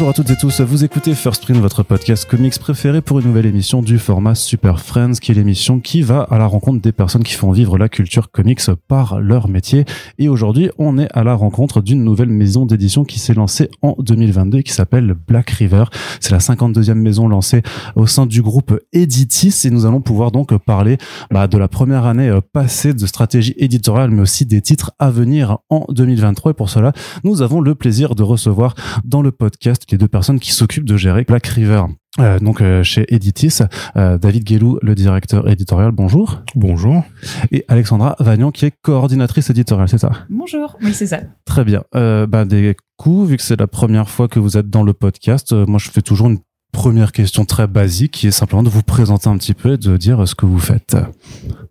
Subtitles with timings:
[0.00, 3.26] Bonjour à toutes et tous, vous écoutez First Print, votre podcast comics préféré pour une
[3.26, 6.92] nouvelle émission du format Super Friends, qui est l'émission qui va à la rencontre des
[6.92, 9.84] personnes qui font vivre la culture comics par leur métier.
[10.16, 13.94] Et aujourd'hui, on est à la rencontre d'une nouvelle maison d'édition qui s'est lancée en
[13.98, 15.84] 2022 et qui s'appelle Black River.
[16.18, 17.60] C'est la 52e maison lancée
[17.94, 20.96] au sein du groupe Editis et nous allons pouvoir donc parler
[21.30, 25.10] bah, de la première année euh, passée de stratégie éditoriale, mais aussi des titres à
[25.10, 26.52] venir en 2023.
[26.52, 30.40] Et pour cela, nous avons le plaisir de recevoir dans le podcast les deux personnes
[30.40, 31.82] qui s'occupent de gérer Black River.
[32.18, 33.60] Euh, donc euh, chez Editis,
[33.96, 36.42] euh, David Guélou, le directeur éditorial, bonjour.
[36.56, 37.04] Bonjour.
[37.52, 40.10] Et Alexandra Vagnon, qui est coordinatrice éditoriale, c'est ça?
[40.28, 41.20] Bonjour, oui c'est ça.
[41.44, 41.84] Très bien.
[41.92, 45.52] bah, des coups, vu que c'est la première fois que vous êtes dans le podcast,
[45.52, 46.38] moi je fais toujours une
[46.72, 49.96] première question très basique, qui est simplement de vous présenter un petit peu et de
[49.96, 50.96] dire ce que vous faites.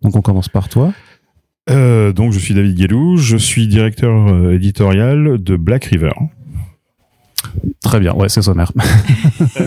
[0.02, 0.92] Donc on commence par toi.
[1.68, 6.12] donc je suis David Guélou, je suis directeur éditorial de Black River.
[7.82, 8.72] Très bien, ouais, c'est sommaire.
[8.76, 9.66] non,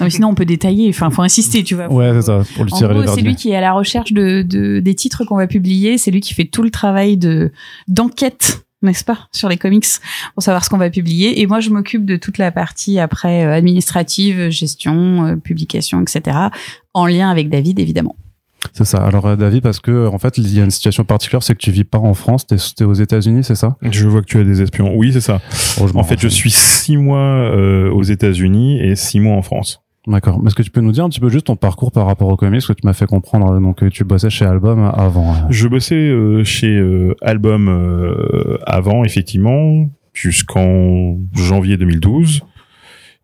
[0.00, 0.88] mais sinon, on peut détailler.
[0.88, 1.92] Enfin, faut insister, tu vois.
[1.92, 4.12] ouais, c'est ça, pour lui tirer en gros, C'est lui qui est à la recherche
[4.12, 5.98] de, de des titres qu'on va publier.
[5.98, 7.52] C'est lui qui fait tout le travail de
[7.88, 9.84] d'enquête n'est-ce pas, sur les comics,
[10.34, 11.40] pour savoir ce qu'on va publier.
[11.40, 16.36] Et moi, je m'occupe de toute la partie après euh, administrative, gestion, euh, publication, etc.,
[16.94, 18.16] en lien avec David, évidemment.
[18.72, 19.04] C'est ça.
[19.04, 21.60] Alors euh, David, parce que en fait, il y a une situation particulière, c'est que
[21.60, 23.76] tu vis pas en France, tu es, aux États-Unis, c'est ça?
[23.82, 24.92] Je vois que tu as des espions.
[24.94, 25.40] Oui, c'est ça.
[25.80, 29.82] Oh, en fait, je suis six mois euh, aux États-Unis et six mois en France.
[30.06, 30.40] D'accord.
[30.46, 32.36] Est-ce que tu peux nous dire un petit peu juste ton parcours par rapport au
[32.36, 35.34] comics que tu m'as fait comprendre Donc, tu bossais chez Album avant.
[35.34, 35.46] Hein.
[35.50, 36.82] Je bossais euh, chez
[37.20, 37.68] Album
[38.66, 42.42] avant, effectivement, jusqu'en janvier 2012.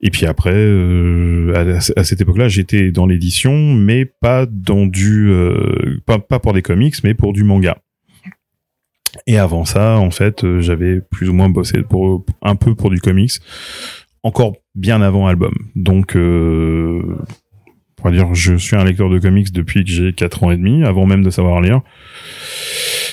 [0.00, 6.00] Et puis après, euh, à, cette époque-là, j'étais dans l'édition, mais pas dans du, euh,
[6.04, 7.78] pas, pour des comics, mais pour du manga.
[9.26, 12.90] Et avant ça, en fait, euh, j'avais plus ou moins bossé pour un peu pour
[12.90, 13.32] du comics,
[14.22, 15.54] encore bien avant album.
[15.74, 17.02] Donc, euh,
[18.02, 20.56] on va dire, je suis un lecteur de comics depuis que j'ai 4 ans et
[20.58, 21.80] demi, avant même de savoir lire.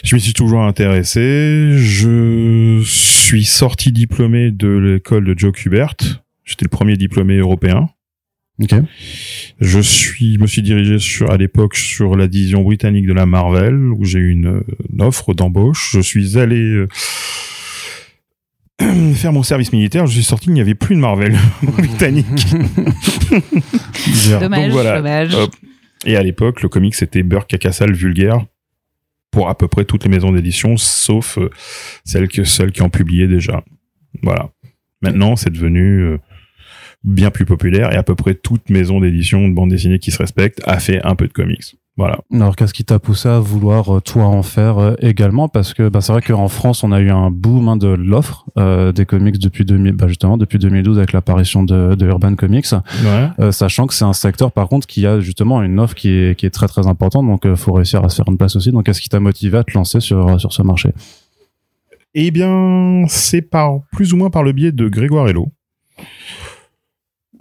[0.03, 1.77] Je m'y suis toujours intéressé.
[1.77, 7.89] Je suis sorti diplômé de l'école de Joe Kubert J'étais le premier diplômé européen.
[8.61, 8.75] Ok.
[9.59, 13.75] Je suis, me suis dirigé sur, à l'époque sur la division britannique de la Marvel,
[13.75, 14.63] où j'ai eu une,
[14.99, 15.91] offre d'embauche.
[15.93, 16.87] Je suis allé euh,
[19.15, 20.05] faire mon service militaire.
[20.05, 22.45] Je suis sorti, il n'y avait plus de Marvel britannique.
[24.39, 25.35] dommage, dommage.
[26.05, 28.45] Et à l'époque, le comic c'était Burke Cacassal vulgaire
[29.31, 31.49] pour à peu près toutes les maisons d'édition, sauf euh,
[32.05, 33.63] celles que celles qui ont publié déjà.
[34.21, 34.51] Voilà.
[35.01, 36.17] Maintenant, c'est devenu euh,
[37.03, 40.17] bien plus populaire et à peu près toute maison d'édition de bande dessinée qui se
[40.17, 41.75] respecte a fait un peu de comics.
[41.95, 42.21] Voilà.
[42.33, 45.47] Alors qu'est-ce qui t'a poussé à vouloir euh, toi en faire euh, également?
[45.47, 48.45] Parce que bah, c'est vrai qu'en France on a eu un boom hein, de l'offre
[48.57, 52.65] euh, des comics depuis 2000, bah, justement depuis 2012 avec l'apparition de, de, Urban Comics,
[52.73, 53.51] ouais.
[53.51, 56.47] sachant que c'est un secteur par contre qui a justement une offre qui est, qui
[56.47, 58.71] est très très importante, donc il faut réussir à se faire une place aussi.
[58.71, 60.89] Donc qu'est-ce qui t'a motivé à te lancer sur sur ce marché?
[62.15, 65.51] Eh bien, c'est par plus ou moins par le biais de Grégoire Hello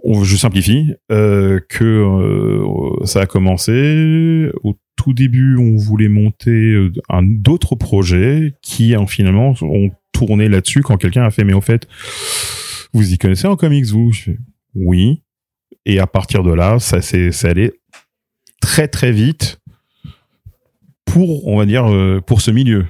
[0.03, 4.49] je simplifie, euh, que euh, ça a commencé.
[4.63, 10.49] Au tout début, on voulait monter euh, un d'autres projets qui, hein, finalement, ont tourné
[10.49, 11.87] là-dessus quand quelqu'un a fait, mais au fait,
[12.93, 14.11] vous y connaissez en comics, vous?
[14.75, 15.21] Oui.
[15.85, 17.71] Et à partir de là, ça s'est allé
[18.61, 19.59] très très vite
[21.05, 21.85] pour, on va dire,
[22.25, 22.85] pour ce milieu.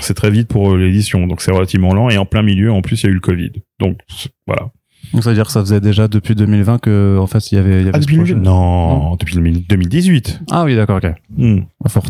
[0.00, 2.08] C'est très vite pour l'édition, donc c'est relativement lent.
[2.08, 3.52] Et en plein milieu, en plus, il y a eu le Covid.
[3.78, 3.98] Donc
[4.46, 4.70] voilà.
[5.12, 7.58] Donc ça veut dire que ça faisait déjà depuis 2020 que en fait il y
[7.58, 8.34] avait, il y avait ah, ce projet.
[8.34, 10.42] Non, depuis 2018.
[10.50, 11.12] Ah oui, d'accord, ok.
[11.36, 11.60] Hmm.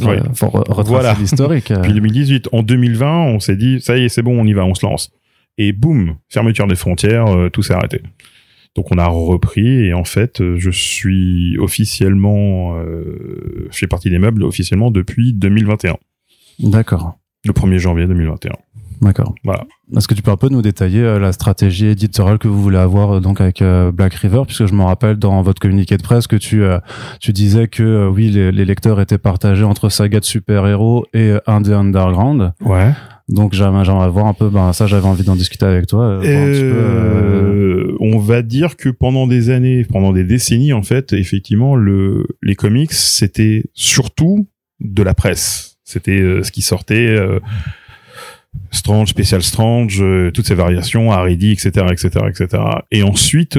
[0.05, 0.21] Ouais.
[0.35, 1.15] fort voilà.
[1.15, 1.73] l'historique.
[1.73, 4.65] Depuis 2018, en 2020, on s'est dit ça y est, c'est bon, on y va,
[4.65, 5.11] on se lance.
[5.57, 8.03] Et boum, fermeture des frontières, euh, tout s'est arrêté.
[8.77, 14.11] Donc on a repris et en fait, euh, je suis officiellement, euh, je fais partie
[14.11, 15.97] des meubles officiellement depuis 2021.
[16.61, 17.19] D'accord.
[17.45, 18.53] Le 1er janvier 2021.
[19.01, 19.35] D'accord.
[19.45, 19.67] Voilà.
[19.97, 22.79] Est-ce que tu peux un peu nous détailler euh, la stratégie éditoriale que vous voulez
[22.79, 26.03] avoir euh, donc avec euh, Black River, puisque je me rappelle dans votre communiqué de
[26.03, 26.63] presse que tu
[27.21, 31.73] tu disais que oui les, les, lecteurs étaient partagés entre saga de super-héros et indé
[31.73, 32.53] underground.
[32.65, 32.93] Ouais.
[33.29, 36.19] Donc j'aimerais voir un peu, ben ça j'avais envie d'en discuter avec toi.
[36.21, 42.27] peu, on va dire que pendant des années, pendant des décennies en fait, effectivement, le
[42.43, 44.49] les comics c'était surtout
[44.81, 45.79] de la presse.
[45.85, 47.17] C'était ce qui sortait.
[48.71, 52.63] Strange, Special Strange, euh, toutes ces variations, Haridi, etc., etc., etc.
[52.91, 53.59] Et ensuite,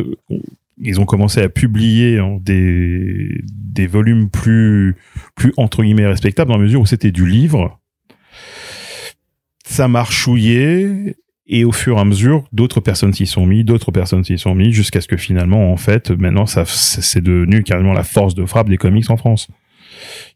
[0.81, 4.95] ils ont commencé à publier hein, des, des volumes plus,
[5.35, 7.79] plus entre guillemets respectables dans la mesure où c'était du livre.
[9.65, 11.15] Ça marchouillait
[11.47, 14.55] Et au fur et à mesure, d'autres personnes s'y sont mis, d'autres personnes s'y sont
[14.55, 18.45] mis, jusqu'à ce que finalement, en fait, maintenant, ça, c'est devenu carrément la force de
[18.45, 19.47] frappe des comics en France.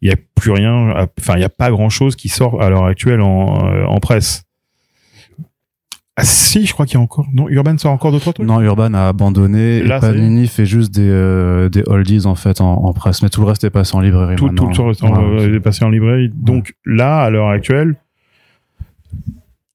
[0.01, 2.69] Il n'y a plus rien, enfin, il n'y a pas grand chose qui sort à
[2.69, 4.44] l'heure actuelle en, euh, en presse.
[6.17, 7.27] Ah si, je crois qu'il y a encore.
[7.33, 8.47] Non, Urban sort encore d'autres trucs.
[8.47, 9.83] Non, Urban a abandonné.
[9.83, 13.29] Là, et Panini fait juste des euh, des oldies en fait en, en, presse, mais
[13.29, 14.37] tout le reste est passé en librairie.
[14.37, 16.31] Tout, tout le reste est passé en librairie.
[16.33, 17.97] Donc là, à l'heure actuelle,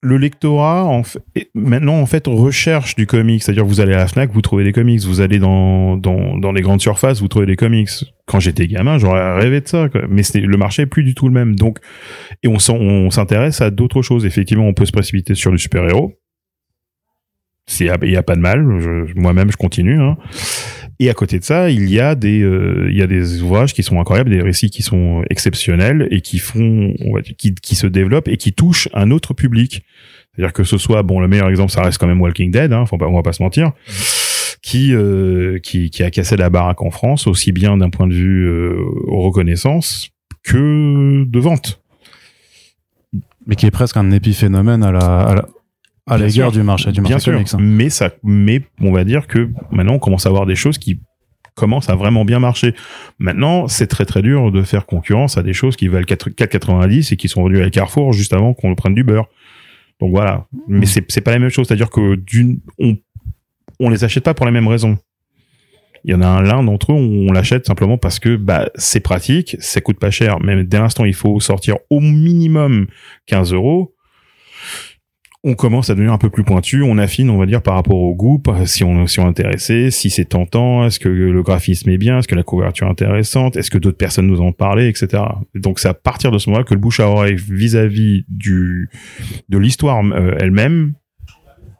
[0.02, 1.20] le lectorat en fait,
[1.54, 4.72] maintenant en fait recherche du comics, c'est-à-dire vous allez à la Fnac, vous trouvez des
[4.72, 7.90] comics, vous allez dans dans, dans les grandes surfaces, vous trouvez des comics.
[8.24, 10.02] Quand j'étais gamin, j'aurais rêvé de ça, quoi.
[10.08, 11.54] mais le marché est plus du tout le même.
[11.54, 11.80] Donc
[12.42, 14.24] et on on s'intéresse à d'autres choses.
[14.24, 16.14] Effectivement, on peut se précipiter sur du super-héros.
[17.78, 18.62] Il y a pas de mal.
[19.14, 20.00] Moi-même, je continue.
[20.00, 20.16] Hein.
[20.98, 23.72] Et à côté de ça, il y a des euh, il y a des ouvrages
[23.72, 26.92] qui sont incroyables, des récits qui sont exceptionnels et qui font
[27.38, 29.82] qui qui se développent et qui touchent un autre public.
[30.34, 32.84] C'est-à-dire que ce soit bon le meilleur exemple, ça reste quand même Walking Dead, hein,
[32.84, 33.72] faut pas on va pas se mentir.
[34.62, 38.12] Qui, euh, qui qui a cassé la baraque en France aussi bien d'un point de
[38.12, 38.76] vue euh,
[39.08, 40.10] reconnaissance
[40.42, 41.80] que de vente
[43.46, 45.48] mais qui est presque un épiphénomène à la, à la,
[46.10, 47.48] à l'égard du marché du marché Bien comics.
[47.48, 47.58] Sûr.
[47.60, 51.00] Mais ça, mais on va dire que maintenant on commence à avoir des choses qui
[51.54, 52.74] commencent à vraiment bien marcher.
[53.18, 57.16] Maintenant, c'est très très dur de faire concurrence à des choses qui valent 4,90 et
[57.16, 59.28] qui sont vendues à Carrefour juste avant qu'on prenne du beurre.
[60.00, 60.46] Donc voilà.
[60.66, 61.66] Mais c'est c'est pas la même chose.
[61.66, 62.96] C'est-à-dire que d'une, on
[63.78, 64.98] on les achète pas pour les mêmes raisons.
[66.04, 69.00] Il y en a un l'un d'entre eux, on l'achète simplement parce que bah c'est
[69.00, 70.40] pratique, ça coûte pas cher.
[70.40, 72.86] Mais dès l'instant, il faut sortir au minimum
[73.26, 73.94] 15 euros
[75.42, 77.98] on commence à devenir un peu plus pointu, on affine, on va dire, par rapport
[77.98, 81.88] au goût, si on, si on est intéressé, si c'est tentant, est-ce que le graphisme
[81.88, 84.88] est bien, est-ce que la couverture est intéressante, est-ce que d'autres personnes nous en parlé,
[84.88, 85.22] etc.
[85.54, 88.90] Donc c'est à partir de ce moment-là que le bouche à oreille vis-à-vis du
[89.48, 90.92] de l'histoire euh, elle-même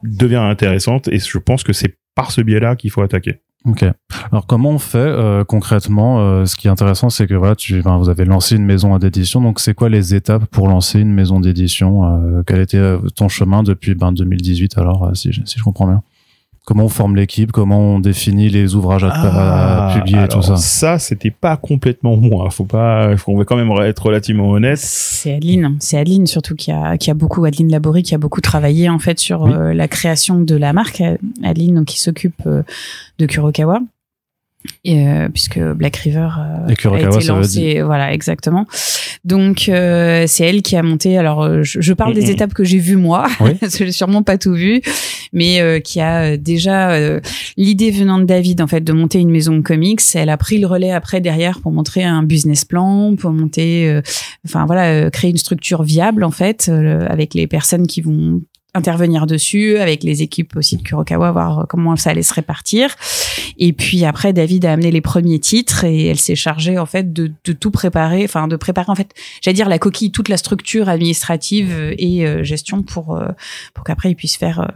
[0.03, 3.41] devient intéressante et je pense que c'est par ce biais-là qu'il faut attaquer.
[3.67, 3.85] Ok.
[4.33, 7.83] Alors comment on fait euh, concrètement euh, Ce qui est intéressant, c'est que voilà, tu,
[7.83, 9.43] ben, vous avez lancé une maison d'édition.
[9.43, 13.29] Donc c'est quoi les étapes pour lancer une maison d'édition euh, Quel était euh, ton
[13.29, 16.03] chemin depuis ben, 2018 Alors si, si je comprends bien?
[16.67, 20.43] Comment on forme l'équipe Comment on définit les ouvrages à, Ah, à publier et tout
[20.43, 22.49] ça Ça, c'était pas complètement moi.
[22.51, 24.79] Faut pas, faut, on va quand même être relativement honnête.
[24.79, 28.41] C'est Adeline, c'est Adeline surtout qui a, qui a beaucoup, Adeline Laborie, qui a beaucoup
[28.41, 29.53] travaillé en fait sur Oui.
[29.53, 31.03] euh, la création de la marque.
[31.43, 32.63] Adeline, donc, qui s'occupe euh,
[33.19, 33.81] de Kurokawa.
[34.85, 38.67] Et, euh, puisque Black River euh, Et a été lancé, voilà exactement.
[39.25, 41.17] Donc euh, c'est elle qui a monté.
[41.17, 42.21] Alors euh, je, je parle Mhm.
[42.21, 43.53] des étapes que j'ai vues moi, Oui.
[43.79, 44.83] j'ai sûrement pas tout vu,
[45.33, 47.21] mais euh, qui a euh, déjà euh,
[47.57, 50.01] l'idée venant de David en fait de monter une maison de comics.
[50.15, 54.03] Elle a pris le relais après derrière pour montrer un business plan, pour monter, euh,
[54.47, 58.43] enfin voilà, euh, créer une structure viable en fait euh, avec les personnes qui vont
[58.75, 62.95] intervenir dessus avec les équipes aussi de Kurokawa voir comment ça allait se répartir
[63.59, 67.13] et puis après David a amené les premiers titres et elle s'est chargée en fait
[67.13, 69.13] de, de tout préparer enfin de préparer en fait
[69.43, 73.29] j'allais dire la coquille toute la structure administrative euh, et euh, gestion pour euh,
[73.75, 74.69] pour qu'après il puisse faire euh,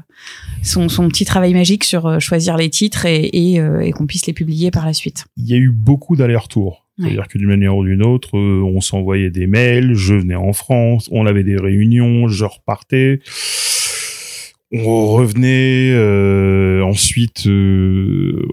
[0.62, 4.06] son, son petit travail magique sur euh, choisir les titres et, et, euh, et qu'on
[4.06, 6.84] puisse les publier par la suite il y a eu beaucoup d'allers-retours.
[6.98, 7.06] Ouais.
[7.06, 10.52] C'est-à-dire que d'une manière ou d'une autre, euh, on s'envoyait des mails, je venais en
[10.52, 13.20] France, on avait des réunions, je repartais.
[14.72, 18.46] On revenait euh, ensuite, euh,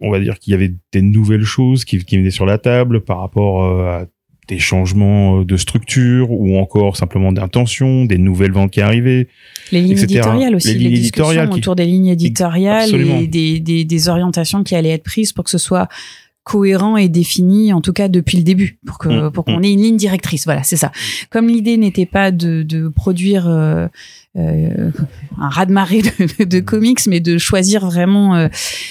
[0.00, 3.00] on va dire qu'il y avait des nouvelles choses qui, qui venaient sur la table
[3.02, 4.06] par rapport euh, à
[4.48, 9.26] des changements de structure ou encore simplement d'intention, des nouvelles ventes qui arrivaient.
[9.72, 10.04] les lignes etc.
[10.04, 13.18] éditoriales aussi Les les, lignes discussions éditoriales qui- autour des lignes éditoriales Absolument.
[13.18, 15.88] et des, des, des orientations qui allaient être prises pour que ce soit
[16.46, 19.72] cohérent et défini en tout cas depuis le début pour que Mm, pour qu'on ait
[19.72, 20.44] une ligne directrice.
[20.44, 20.92] Voilà c'est ça.
[21.30, 23.88] Comme l'idée n'était pas de, de produire euh,
[24.36, 24.90] euh,
[25.38, 28.48] un raz-de-marée de, de comics mais de choisir vraiment euh,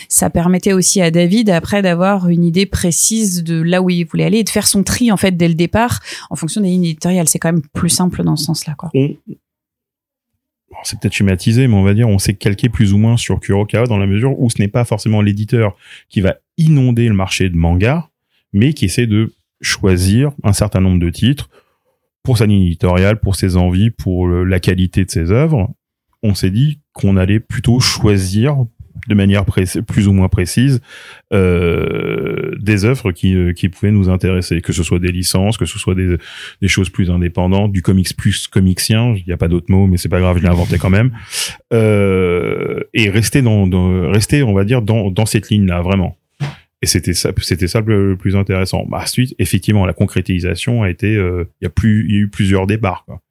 [0.09, 4.25] ça permettait aussi à David après d'avoir une idée précise de là où il voulait
[4.25, 6.85] aller et de faire son tri en fait dès le départ en fonction des lignes
[6.85, 7.27] éditoriales.
[7.27, 8.91] C'est quand même plus simple dans ce sens là quoi
[10.83, 13.87] c'est peut-être schématisé, mais on va dire on s'est calqué plus ou moins sur Kurokawa
[13.87, 15.75] dans la mesure où ce n'est pas forcément l'éditeur
[16.09, 18.09] qui va inonder le marché de manga,
[18.53, 21.49] mais qui essaie de choisir un certain nombre de titres
[22.23, 25.69] pour sa ligne éditoriale, pour ses envies, pour la qualité de ses œuvres.
[26.23, 28.65] On s'est dit qu'on allait plutôt choisir
[29.07, 30.81] de manière plus ou moins précise
[31.33, 35.65] euh, des œuvres qui, euh, qui pouvaient nous intéresser, que ce soit des licences, que
[35.65, 36.17] ce soit des,
[36.61, 39.97] des choses plus indépendantes, du comics plus comicsien, il n'y a pas d'autre mot, mais
[39.97, 41.11] c'est pas grave, je l'ai inventé quand même,
[41.73, 46.17] euh, et rester dans, dans, rester, on va dire, dans, dans cette ligne-là, vraiment.
[46.81, 48.85] Et c'était ça, c'était ça le, le plus intéressant.
[48.87, 52.21] Bah, ensuite, effectivement, la concrétisation a été, euh, il y a plus, il y a
[52.21, 53.21] eu plusieurs départs, quoi.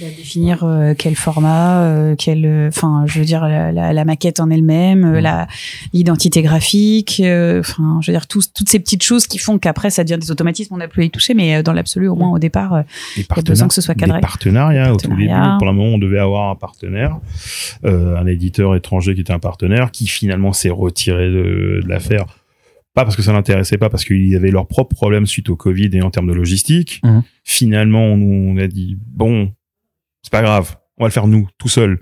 [0.00, 4.04] Bah, définir euh, quel format, euh, quel, euh, enfin, je veux dire la, la, la
[4.04, 5.46] maquette en elle-même, euh, la
[5.92, 9.90] l'identité graphique, euh, enfin, je veux dire tous- toutes ces petites choses qui font qu'après
[9.90, 12.16] ça devient des automatismes, on n'a plus à y toucher, mais euh, dans l'absolu, au
[12.16, 12.82] moins au départ, euh,
[13.16, 14.18] Des il y a besoin que ce soit cadré.
[14.18, 15.28] Des partenariats, au tout début.
[15.58, 17.18] Pour le moment, on devait avoir un partenaire,
[17.84, 22.24] euh, un éditeur étranger qui était un partenaire, qui finalement s'est retiré de, de l'affaire.
[22.94, 25.90] Pas parce que ça l'intéressait pas, parce qu'ils avaient leurs propres problèmes suite au Covid
[25.92, 27.00] et en termes de logistique.
[27.04, 27.22] Mhm.
[27.44, 29.52] Finalement, on, nous- on a dit bon,
[30.26, 32.00] c'est pas grave, on va le faire nous, tout seul.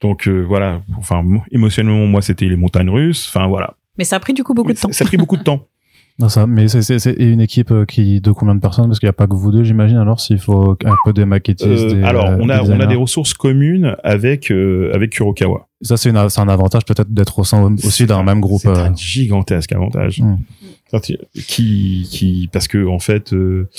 [0.00, 0.80] Donc euh, voilà.
[0.96, 3.28] Enfin, mo- émotionnellement, moi, c'était les montagnes russes.
[3.28, 3.74] Enfin voilà.
[3.98, 4.90] mais ça a pris du coup beaucoup de temps.
[4.90, 5.66] ça a pris beaucoup de temps.
[6.18, 8.88] Non, ça, mais c'est, une équipe euh, qui de combien de personnes?
[8.88, 9.96] Parce qu'il n'y a pas que vous deux, j'imagine.
[9.96, 11.70] Alors, s'il faut un peu des maquettistes.
[11.70, 15.68] Euh, des, alors, on a, on a des ressources communes avec euh, avec Kurokawa.
[15.80, 18.60] Ça, c'est, un avantage peut-être d'être au sein aussi d'un même groupe.
[18.60, 18.84] C'est euh.
[18.84, 20.20] un gigantesque avantage.
[20.20, 20.36] Mm.
[21.46, 23.70] Qui, qui, parce que en fait, euh,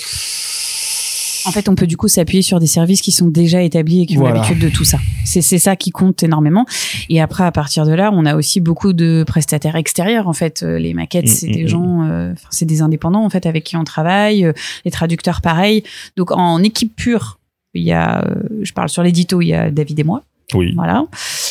[1.46, 4.06] En fait, on peut du coup s'appuyer sur des services qui sont déjà établis et
[4.06, 4.36] qui ont Voilà.
[4.36, 4.98] l'habitude de tout ça.
[5.24, 6.66] C'est c'est ça qui compte énormément.
[7.08, 10.28] Et après, à partir de là, on a aussi beaucoup de prestataires extérieurs.
[10.28, 11.68] En fait, Euh, les maquettes, Mm, c'est mm, des mm.
[11.68, 14.44] gens, euh, c'est des indépendants en fait avec qui on travaille.
[14.44, 14.52] Euh,
[14.84, 15.82] Les traducteurs, pareil.
[16.16, 17.38] Donc en équipe pure,
[17.74, 20.22] il y a, euh, je parle sur l'édito, il y a David et moi.
[20.54, 21.04] Oui, Voilà.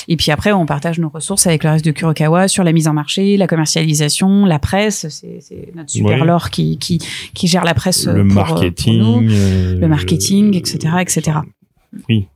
[0.07, 2.87] Et puis après, on partage nos ressources avec le reste de Kurokawa sur la mise
[2.87, 5.07] en marché, la commercialisation, la presse.
[5.09, 6.25] C'est notre super Ouais.
[6.25, 6.99] lore qui, qui,
[7.33, 11.37] qui gère la presse le pour, euh, pour nous marketing, euh, le marketing, etc., etc.
[12.09, 12.27] Oui.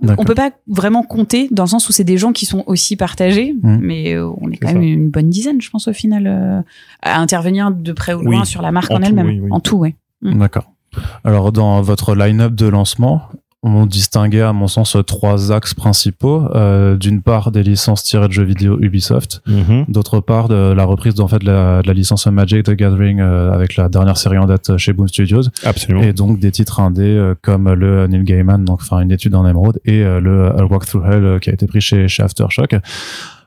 [0.00, 2.94] On peut pas vraiment compter dans le sens où c'est des gens qui sont aussi
[2.94, 3.78] partagés, Mm.
[3.80, 6.60] mais euh, on est quand même une bonne dizaine, je pense au final, euh,
[7.02, 8.36] à intervenir de près ou de Oui.
[8.36, 9.48] loin sur la marque En en, tout, elle-même, oui, oui.
[9.50, 9.96] en tout, ouais.
[10.22, 10.70] D'accord.
[11.24, 13.22] Alors, dans votre line-up de lancement,
[13.64, 16.44] on distinguait, à mon sens, trois axes principaux.
[16.54, 19.42] Euh, D'une part, des licences tirées de jeux vidéo Ubisoft.
[19.48, 19.86] Mhm.
[19.88, 23.18] D'autre part, de la reprise d'en fait de la, de la licence Magic the Gathering
[23.20, 25.42] euh, avec la dernière série en date chez Boom Studios.
[25.64, 26.02] absolument.
[26.02, 29.44] Et donc des titres indés euh, comme le Neil Gaiman, donc enfin une étude en
[29.46, 32.22] émeraude, et euh, le euh, Walk Through Hell euh, qui a été pris chez, chez
[32.22, 32.76] Aftershock.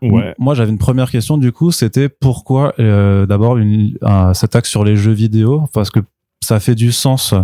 [0.02, 0.34] ouais.
[0.40, 4.70] Moi, j'avais une première question du coup, c'était pourquoi euh, d'abord une- un- cet axe
[4.70, 6.00] sur les jeux vidéo, parce que
[6.44, 7.36] ça fait du sens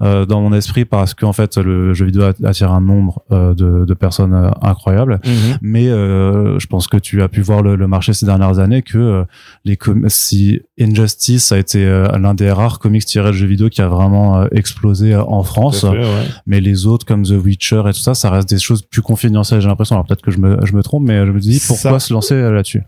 [0.00, 3.84] euh, dans mon esprit parce qu'en fait le jeu vidéo attire un nombre euh, de,
[3.84, 5.20] de personnes euh, incroyables.
[5.24, 5.58] Mhm.
[5.60, 8.80] Mais euh, je pense que tu as pu voir le, le marché ces dernières années
[8.82, 9.24] que euh,
[9.66, 13.68] les com- si Injustice a été euh, l'un des rares comics tirés de jeux vidéo
[13.68, 16.24] qui a vraiment euh, explosé euh, en France, fait, ouais.
[16.46, 19.60] mais les autres comme The Witcher et tout ça, ça reste des choses plus confidentielles.
[19.60, 19.96] J'ai l'impression.
[19.96, 22.14] Alors peut-être que je me, je me trompe, mais je me dis pourquoi Ça- se
[22.14, 22.82] lancer là-dessus?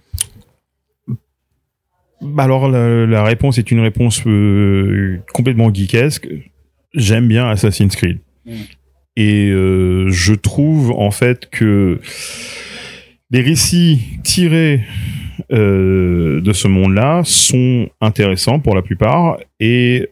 [2.21, 6.29] Bah alors la, la réponse est une réponse euh, complètement geekesque.
[6.95, 8.19] J'aime bien Assassin's Creed.
[9.17, 12.00] Et euh, je trouve en fait que
[13.31, 14.83] les récits tirés
[15.53, 20.09] euh, de ce monde-là sont intéressants pour la plupart et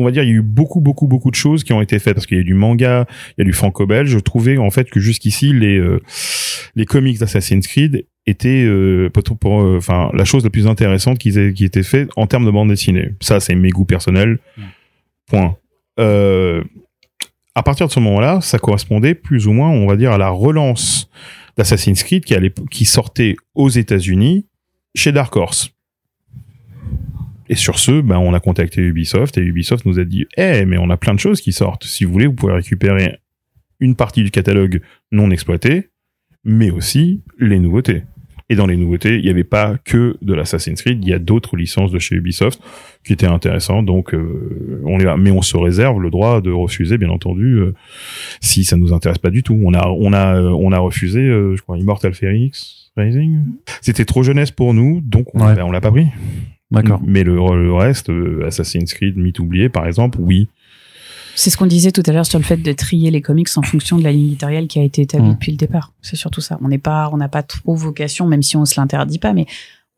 [0.00, 1.98] on va dire il y a eu beaucoup beaucoup beaucoup de choses qui ont été
[1.98, 4.08] faites parce qu'il y a du manga, il y a du franco-belge.
[4.08, 6.00] Je trouvais en fait que jusqu'ici les euh,
[6.74, 11.30] les comics d'Assassin's Creed étaient euh, pour, euh, enfin la chose la plus intéressante qui,
[11.30, 13.10] était faite en termes de bande dessinée.
[13.20, 14.38] Ça c'est mes goûts personnels.
[15.26, 15.56] Point.
[15.98, 16.62] Euh,
[17.54, 20.30] à partir de ce moment-là, ça correspondait plus ou moins, on va dire, à la
[20.30, 21.10] relance
[21.56, 24.46] d'Assassin's Creed qui, allait, qui sortait aux États-Unis
[24.94, 25.70] chez Dark Horse.
[27.52, 30.78] Et sur ce, ben, on a contacté Ubisoft et Ubisoft nous a dit Eh, mais
[30.78, 31.82] on a plein de choses qui sortent.
[31.84, 33.18] Si vous voulez, vous pouvez récupérer
[33.80, 34.80] une partie du catalogue
[35.10, 35.88] non exploité,
[36.44, 38.04] mais aussi les nouveautés.
[38.50, 41.18] Et dans les nouveautés, il n'y avait pas que de l'Assassin's Creed, il y a
[41.18, 42.60] d'autres licences de chez Ubisoft
[43.04, 43.84] qui étaient intéressantes.
[43.86, 45.16] Donc, euh, on est là.
[45.16, 47.74] Mais on se réserve le droit de refuser, bien entendu, euh,
[48.40, 49.58] si ça nous intéresse pas du tout.
[49.62, 53.38] On a, on a, euh, on a refusé, je crois, Immortal Phoenix Rising.
[53.82, 55.54] C'était trop jeunesse pour nous, donc on, Ouais.
[55.54, 56.06] ben, on l'a pas pris.
[56.70, 57.00] D'accord.
[57.04, 60.48] Mais le, le reste, euh, Assassin's Creed, Myth oublié, par exemple, oui.
[61.34, 63.62] C'est ce qu'on disait tout à l'heure sur le fait de trier les comics en
[63.62, 65.32] fonction de la ligne éditoriale qui a été établie Mm.
[65.34, 65.92] depuis le départ.
[66.02, 66.58] C'est surtout ça.
[66.62, 69.46] On n'est pas, on n'a pas trop vocation, même si on se l'interdit pas, mais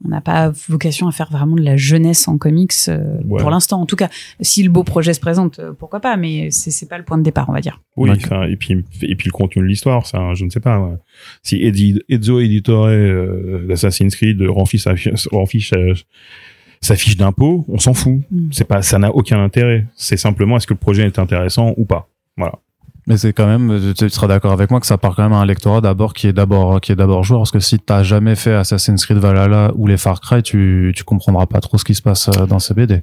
[0.04, 3.40] on n'a pas vocation à faire vraiment de la jeunesse en comics euh, Ouais.
[3.40, 3.80] pour l'instant.
[3.80, 4.08] En tout cas,
[4.40, 7.18] si le beau projet se présente, euh, pourquoi pas, mais c'est c'est pas le point
[7.18, 7.80] de départ, on va dire.
[7.96, 8.10] Oui,
[8.48, 10.80] et puis et puis le contenu de l'histoire, ça, je ne sais pas.
[10.80, 10.96] ouais.
[11.42, 11.56] Si
[12.08, 14.78] Ezio Editore euh, d'Assassin's Creed remplit
[16.82, 18.20] sa, fiche d'impôt, on s'en fout.
[18.30, 18.48] Mm.
[18.52, 19.86] C'est pas, ça n'a aucun intérêt.
[19.96, 22.08] C'est simplement est-ce que le projet est intéressant ou pas?
[22.36, 22.54] Voilà.
[23.06, 25.38] Mais c'est quand même, tu seras d'accord avec moi que ça part quand même à
[25.38, 28.36] un lectorat d'abord qui est d'abord qui est d'abord joueur parce que si t'as jamais
[28.36, 31.96] fait Assassin's Creed Valhalla ou les Far Cry, tu tu comprendras pas trop ce qui
[31.96, 33.02] se passe euh, dans ces BD.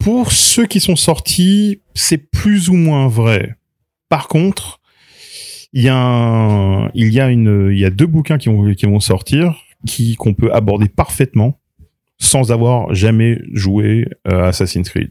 [0.00, 3.56] Pour ceux qui sont sortis, c'est plus ou moins vrai.
[4.08, 4.80] Par contre,
[5.72, 8.74] il y a un, il y a une, il y a deux bouquins qui vont,
[8.74, 9.54] qui vont sortir
[9.86, 11.59] qui qu'on peut aborder parfaitement
[12.20, 15.10] sans avoir jamais joué euh, à Assassin's Creed.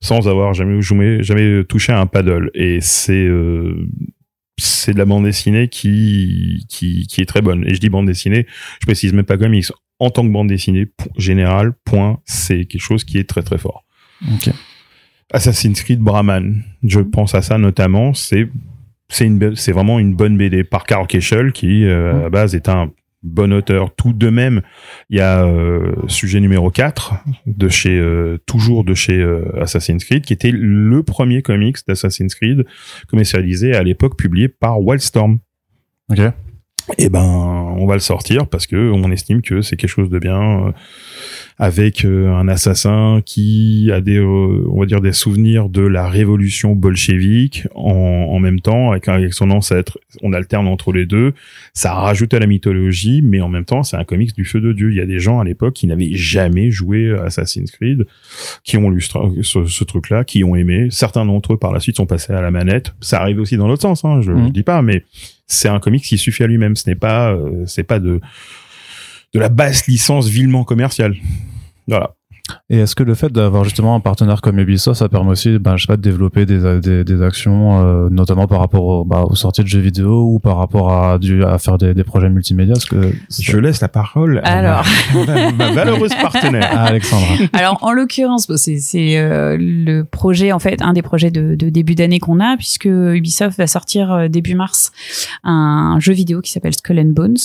[0.00, 2.50] sans avoir jamais jamais, jamais touché à un paddle.
[2.54, 3.86] Et c'est euh,
[4.56, 7.64] c'est de la bande dessinée qui, qui qui est très bonne.
[7.66, 8.46] Et je dis bande dessinée,
[8.80, 9.66] je précise même pas comics.
[9.98, 13.84] En tant que bande dessinée générale, point, c'est quelque chose qui est très très fort.
[14.32, 14.50] Ok.
[15.32, 18.14] Assassin's Creed Brahman, je pense à ça notamment.
[18.14, 18.48] C'est
[19.08, 22.54] c'est une c'est vraiment une bonne BD par Carl Keschel qui euh, à la base
[22.54, 23.94] est un bon auteur.
[23.94, 24.62] Tout de même,
[25.10, 27.14] il y a euh, sujet numéro 4
[27.46, 32.34] de chez euh, toujours de chez euh, Assassin's Creed qui était le premier comics d'Assassin's
[32.34, 32.64] Creed
[33.08, 35.38] commercialisé à l'époque publié par Wildstorm.
[36.96, 40.18] Eh ben, on va le sortir parce que on estime que c'est quelque chose de
[40.18, 40.72] bien euh,
[41.58, 46.08] avec euh, un assassin qui a des, euh, on va dire, des souvenirs de la
[46.08, 49.98] révolution bolchevique en, en même temps avec, avec son ancêtre.
[50.22, 51.34] On alterne entre les deux.
[51.74, 54.72] Ça rajoute à la mythologie, mais en même temps, c'est un comics du feu de
[54.72, 54.90] Dieu.
[54.90, 58.06] Il y a des gens à l'époque qui n'avaient jamais joué à Assassin's Creed,
[58.64, 59.10] qui ont lu ce,
[59.42, 60.88] ce- ce truc-là, qui ont aimé.
[60.90, 62.94] Certains d'entre eux, par la suite, sont passés à la manette.
[63.00, 64.50] Ça arrive aussi dans l'autre sens, hein, je ne Mhm.
[64.52, 65.02] dis pas, mais
[65.48, 66.76] c'est un comics qui suffit à lui-même.
[66.76, 68.20] Ce n'est pas, euh, c'est pas de
[69.34, 71.14] de la basse licence vilement commerciale.
[71.86, 72.14] Voilà.
[72.70, 75.76] Et est-ce que le fait d'avoir justement un partenaire comme Ubisoft, ça permet aussi, ben,
[75.76, 79.24] je sais pas, de développer des, des, des actions, euh, notamment par rapport au- bah,
[79.28, 82.28] aux sorties de jeux vidéo ou par rapport à, du, à faire des, des projets
[82.28, 84.84] multimédia Parce que Je laisse la parole à Alors.
[85.26, 86.68] ma, ma valeureuse partenaire.
[86.78, 87.34] Ah, Alexandra.
[87.52, 91.54] Alors en l'occurrence, bon, c'est c'est, euh, le projet en fait un des projets de,
[91.54, 94.92] de début d'année qu'on a puisque Ubisoft va sortir euh, début mars
[95.44, 97.36] un jeu vidéo qui s'appelle Skull and Bones.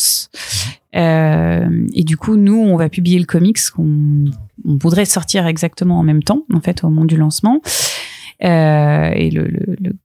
[0.96, 4.26] Euh, et du coup, nous, on va publier le comics qu'on
[4.66, 7.62] on voudrait sortir exactement en même temps, en fait, au moment du lancement.
[8.44, 9.32] Euh, et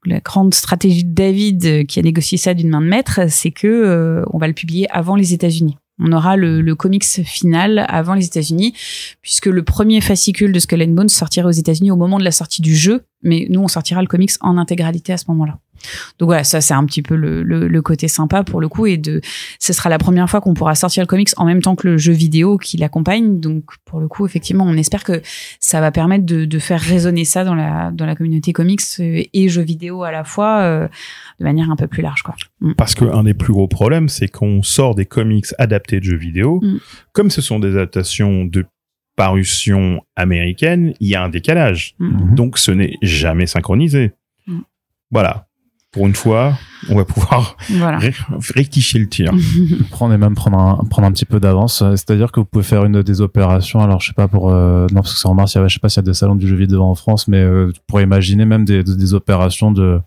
[0.04, 3.50] la grande stratégie de David, euh, qui a négocié ça d'une main de maître, c'est
[3.50, 5.76] que euh, on va le publier avant les États-Unis.
[5.98, 8.74] On aura le, le comics final avant les États-Unis,
[9.22, 12.30] puisque le premier fascicule de Skull and Bones sortira aux États-Unis au moment de la
[12.30, 15.58] sortie du jeu, mais nous, on sortira le comics en intégralité à ce moment-là.
[16.18, 18.86] Donc voilà, ça c'est un petit peu le, le, le côté sympa pour le coup,
[18.86, 19.20] et de,
[19.58, 21.98] ce sera la première fois qu'on pourra sortir le comics en même temps que le
[21.98, 23.40] jeu vidéo qui l'accompagne.
[23.40, 25.22] Donc pour le coup, effectivement, on espère que
[25.60, 29.22] ça va permettre de, de faire résonner ça dans la dans la communauté comics euh,
[29.32, 30.88] et jeux vidéo à la fois, euh,
[31.38, 32.34] de manière un peu plus large, quoi.
[32.60, 32.74] Mm.
[32.74, 36.60] Parce qu'un des plus gros problèmes, c'est qu'on sort des comics adaptés de jeux vidéo.
[36.62, 36.78] Mm.
[37.12, 38.64] Comme ce sont des adaptations de
[39.16, 41.96] parution américaine, il y a un décalage.
[41.98, 42.36] Mhm.
[42.36, 44.12] Donc ce n'est jamais synchronisé.
[44.46, 44.60] Mm.
[45.10, 45.47] Voilà.
[45.90, 46.52] Pour une fois,
[46.90, 47.98] on va pouvoir Voilà.
[47.98, 48.14] ré-
[48.54, 49.32] rectifier le tir.
[49.90, 51.78] prendre et même prendre un, prendre un petit peu d'avance.
[51.78, 53.80] C'est-à-dire que vous pouvez faire une des opérations.
[53.80, 55.54] Alors, je sais pas pour euh, non parce que c'est en mars.
[55.54, 56.94] Il y avait, je sais pas s'il y a des salons du jeu vidéo en
[56.94, 59.98] France, mais euh, pour imaginer même des, des, opérations de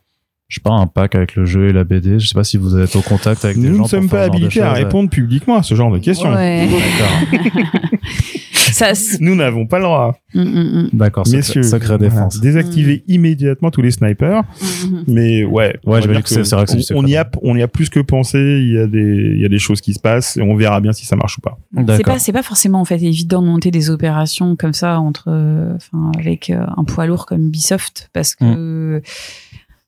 [0.50, 2.20] je sais pas un pack avec le jeu et la BD.
[2.20, 3.74] Je sais pas si vous êtes au contact avec des gens.
[3.74, 6.32] Nous ne sommes pas habilités à répondre publiquement à ce genre de questions.
[6.32, 6.68] Ouais.
[8.80, 8.96] D'accord.
[8.96, 10.18] ça, Nous n'avons pas le droit.
[10.34, 11.26] Mm, mm, D'accord.
[11.28, 12.40] secret- Messieurs, secret voilà, défense.
[12.40, 14.44] désactivez immédiatement tous les snipers.
[14.44, 15.04] mm, mm, mm.
[15.08, 18.00] Mais ouais, on je dire que que c'est y a, on y a plus que
[18.00, 18.40] pensé.
[18.40, 20.80] Il y a des, il y a des choses qui se passent et on verra
[20.82, 21.58] bien si ça marche ou pas.
[21.76, 22.14] C'est D'accord.
[22.14, 25.78] pas, c'est pas forcément en fait évident de monter des opérations comme ça entre, euh,
[26.18, 29.02] avec euh, un poids lourd comme Ubisoft parce que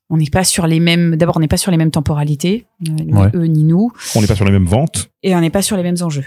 [0.10, 1.16] on n'est pas sur les mêmes.
[1.16, 3.30] D'abord, on n'est pas sur les mêmes temporalités, euh, ni Ouais.
[3.34, 5.10] eux ni nous, On n'est pas sur les mêmes ventes.
[5.24, 6.26] et on n'est pas sur les mêmes enjeux.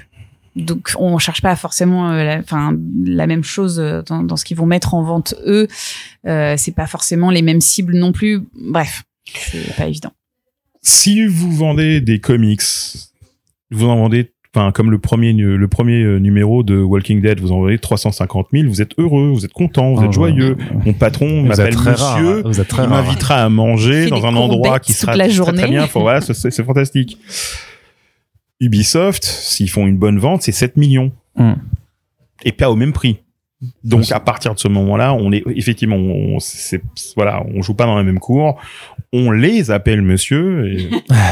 [0.57, 4.45] Donc, on cherche pas forcément, euh, la, enfin, la même chose euh, dans, dans ce
[4.45, 5.69] qu'ils vont mettre en vente eux.
[6.27, 8.43] Euh, c'est pas forcément les mêmes cibles non plus.
[8.59, 10.13] Bref, c'est pas évident.
[10.83, 12.63] Si vous vendez des comics,
[13.71, 17.41] vous en vendez, enfin, comme le premier, nu- le premier euh, numéro de Walking Dead,
[17.41, 20.57] vous en vendez 350 000, vous êtes heureux, vous êtes content, vous Ah, êtes joyeux.
[20.85, 22.19] Mon patron m'appelle rare.
[22.21, 22.43] monsieur.
[22.43, 25.59] Vous êtes très il m'invitera à manger dans un endroit qui sera la très, journée.
[25.63, 25.89] très bien.
[25.93, 27.19] Voilà, c'est fantastique.
[28.61, 31.13] Ubisoft, s'ils font une bonne vente, c'est 7 millions.
[31.37, 31.55] Hmm.
[32.45, 33.19] Et pas au même prix.
[33.85, 36.83] Donc à partir de ce moment-là, on est effectivement, on, c'est,
[37.17, 38.61] voilà, on joue pas dans la même cour.
[39.13, 40.71] On les appelle monsieur.
[40.71, 40.91] Et,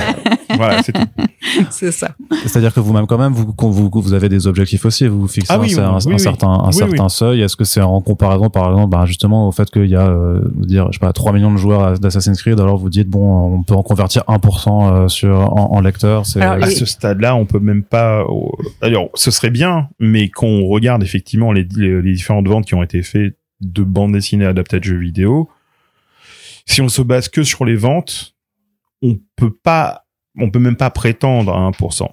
[0.56, 1.06] voilà, c'est tout.
[1.71, 2.14] c'est ça.
[2.47, 5.07] C'est-à-dire que vous-même, quand même, vous, vous, vous avez des objectifs aussi.
[5.07, 6.19] Vous vous fixez Ah oui, un, un- oui, un oui.
[6.21, 7.43] certain, un Oui, certain seuil.
[7.43, 10.40] Est-ce que c'est en comparaison, par exemple, bah, justement, au fait qu'il y a, euh,
[10.57, 13.62] dire, je sais pas, 3 millions de joueurs d'Assassin's Creed, alors vous dites, bon, on
[13.62, 16.27] peut en convertir 1% euh, sur, en, en lecteur.
[16.27, 18.21] C'est, Alors, À ce stade-là, on peut même pas.
[18.21, 18.27] euh,
[18.83, 22.75] D'ailleurs, ce serait bien, mais quand on regarde effectivement les, les, les différentes ventes qui
[22.75, 25.49] ont été faites de bandes dessinées adaptées de jeux vidéo,
[26.67, 28.35] si on se base que sur les ventes,
[29.03, 30.04] on peut pas,
[30.38, 32.07] on peut même pas prétendre à 1%.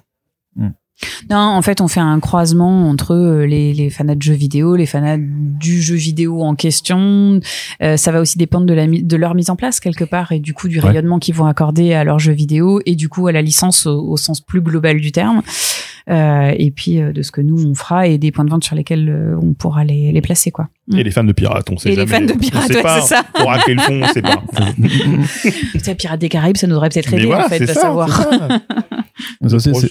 [1.32, 4.76] Non, en fait, on fait un croisement entre euh, les, les fanats de jeux vidéo,
[4.76, 7.40] les fanats du jeu vidéo en question.
[7.82, 10.32] Euh, ça va aussi dépendre de, la, mi- de leur mise en place quelque part
[10.32, 10.90] et du coup du Ouais.
[10.90, 14.00] rayonnement qu'ils vont accorder à leur jeu vidéo et du coup à la licence au,
[14.10, 15.42] au sens plus global du terme.
[16.10, 18.64] Euh, et puis euh, de ce que nous on fera et des points de vente
[18.64, 20.68] sur lesquels euh, on pourra les, les placer quoi.
[20.94, 22.28] Et les fans de pirates, on sait Et les jamais.
[22.28, 23.02] fans de pirates, on sait ouais, pas.
[23.02, 23.24] c'est ça.
[23.34, 24.42] Pour racler le fond, on sait pas.
[25.82, 28.10] Ça, Pirates des Caraïbes, ça nous aurait peut-être aidé voilà, en fait à savoir.
[28.12, 28.60] ça.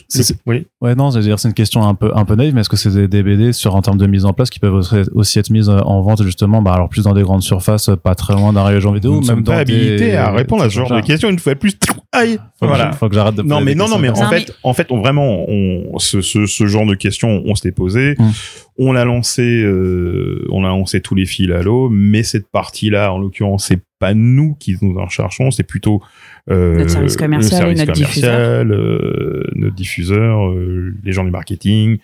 [0.09, 0.67] C'est- oui.
[0.81, 3.09] Ouais, non, c'est une question un peu un peu naïve, mais est-ce que c'est des,
[3.09, 4.83] des BD sur en termes de mise en place qui peuvent
[5.15, 8.35] aussi, être mises en vente justement, bah alors plus dans des grandes surfaces, pas très
[8.35, 10.89] loin d'un rayon vidéo, Nous même sommes dans pas des- à répondre à ce genre
[10.91, 11.77] de Faut questions une fois de plus.
[12.13, 12.37] Aïe.
[12.61, 12.93] que- Voilà.
[12.93, 15.45] Faut que j'arrête de Non mais non non mais en fait en fait on vraiment
[15.49, 18.15] on ce, ce, ce genre de questions on se les posé.
[18.19, 18.31] Mm.
[18.79, 22.91] on a lancé euh, on a lancé tous les fils à l'eau mais cette partie
[22.91, 26.03] là en l'occurrence c'est pas nous qui nous en cherchons c'est plutôt
[26.51, 31.25] euh, Notre service commercial le service et notre commercial, euh, notre diffuseur euh, les gens
[31.25, 31.99] du marketing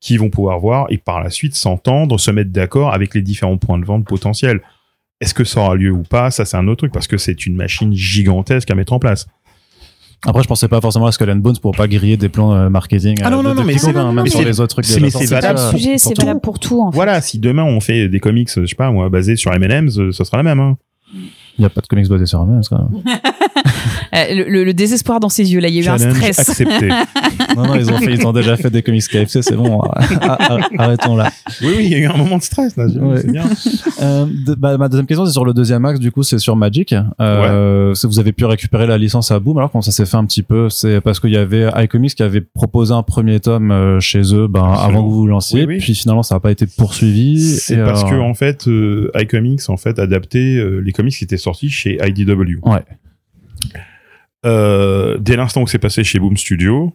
[0.00, 3.56] qui vont pouvoir voir et par la suite s'entendre se mettre d'accord avec les différents
[3.56, 4.60] points de vente potentiels.
[5.20, 6.30] Est-ce que ça aura lieu ou pas?
[6.30, 9.26] Ça c'est un autre truc parce que c'est une machine gigantesque à mettre en place
[10.26, 12.68] Après, je pensais pas forcément à Skull and Bones pour pas griller des plans euh,
[12.70, 13.18] marketing.
[13.22, 14.84] Ah non, euh, non, non, mais c'est- hein, même sur c'est- les autres trucs.
[14.86, 16.22] c'est- valable le ça, sujet, pour c'est tout.
[16.22, 16.96] valable pour tout en fait.
[16.96, 20.12] Voilà, si demain on fait des comics, je sais pas, moi, basés sur M&M's, euh,
[20.12, 20.60] ça sera la même.
[20.60, 20.76] Hein.
[21.58, 23.02] Il y a pas de comics basés sur un quand même.
[24.14, 26.38] Euh, le, le- le désespoir dans ses yeux, là, il y a eu un stress.
[26.50, 26.88] accepté.
[27.56, 29.80] Non, non, ils ont fait, ils ont déjà fait des comics KFC, c'est bon.
[29.82, 31.30] Ah, ah, Arrêtons là.
[31.62, 32.86] oui, oui, il y a eu un moment de stress là.
[32.86, 33.20] Ouais.
[33.20, 33.44] C'est bien.
[34.02, 36.00] Euh, de- bah, ma deuxième question, c'est sur le deuxième axe.
[36.00, 36.94] Du coup, c'est sur Magic.
[37.20, 39.58] Euh, Vous avez pu récupérer la licence à Boom.
[39.58, 40.68] Alors, comment ça s'est fait un petit peu?
[40.70, 44.46] C'est parce qu'il y avait iComics qui avait proposé un premier tome euh, chez eux,
[44.48, 44.80] ben, Absolument.
[44.98, 45.60] avant que vous vous lanciez.
[45.60, 45.78] Oui, oui.
[45.78, 47.40] Puis finalement, ça n'a pas été poursuivi.
[47.56, 51.24] C'est parce euh, que en fait, euh, iComics en fait adapté euh, les comics qui
[51.24, 52.58] étaient sortis chez IDW.
[52.62, 52.80] Ouais.
[54.44, 56.94] Euh, dès l'instant où c'est passé chez Boom Studio,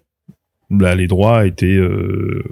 [0.69, 2.43] là les droits étaient euh,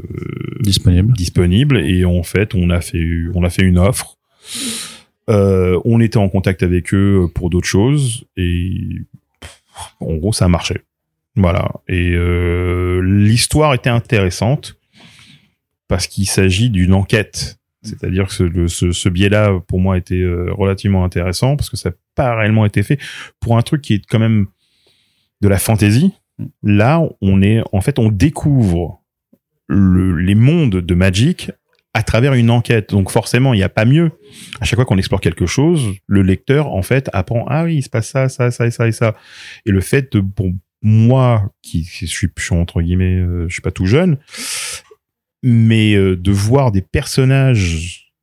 [0.61, 1.13] disponible.
[1.13, 4.17] disponibles et en fait on a fait on a fait une offre.
[5.29, 8.71] Euh, on était en contact avec eux pour d'autres choses et
[9.99, 10.81] en gros ça marchait.
[11.35, 11.69] Voilà.
[11.87, 12.15] Et
[13.03, 14.77] l'histoire était intéressante
[15.87, 17.59] parce qu'il s'agit d'une enquête.
[17.83, 21.89] C'est-à-dire que ce, le- ce, ce biais-là, pour moi, était relativement intéressant parce que ça
[21.91, 22.99] n'a pas réellement été fait
[23.39, 24.47] pour un truc qui est quand même
[25.41, 26.13] de la fantaisie.
[26.63, 29.01] Là, on est, en fait, on découvre
[29.67, 31.51] le, les mondes de Magic
[31.93, 32.91] à travers une enquête.
[32.91, 34.11] Donc forcément, il n'y a pas mieux.
[34.61, 37.81] À chaque fois qu'on explore quelque chose, le lecteur, en fait, apprend, ah oui, il
[37.81, 39.15] se passe ça, ça, ça et ça et ça.
[39.65, 40.51] Et le fait, de, pour
[40.83, 44.17] moi, qui, qui suis, je suis entre guillemets, euh, je suis pas tout jeune,
[45.41, 48.13] mais euh, de voir des personnages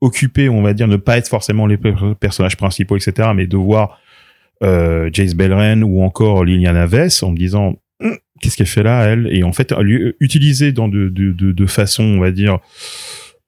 [0.00, 3.56] occupés, on va dire, ne pas être forcément les per- personnages principaux, etc., mais de
[3.56, 4.00] voir
[4.62, 9.04] euh, Jace Belren ou encore Liliana Vess en me disant Hum, qu'est-ce qu'elle fait là
[9.04, 9.28] elle?
[9.30, 9.74] Et en fait
[10.20, 12.58] utiliser dans de, de, de, de façon on va dire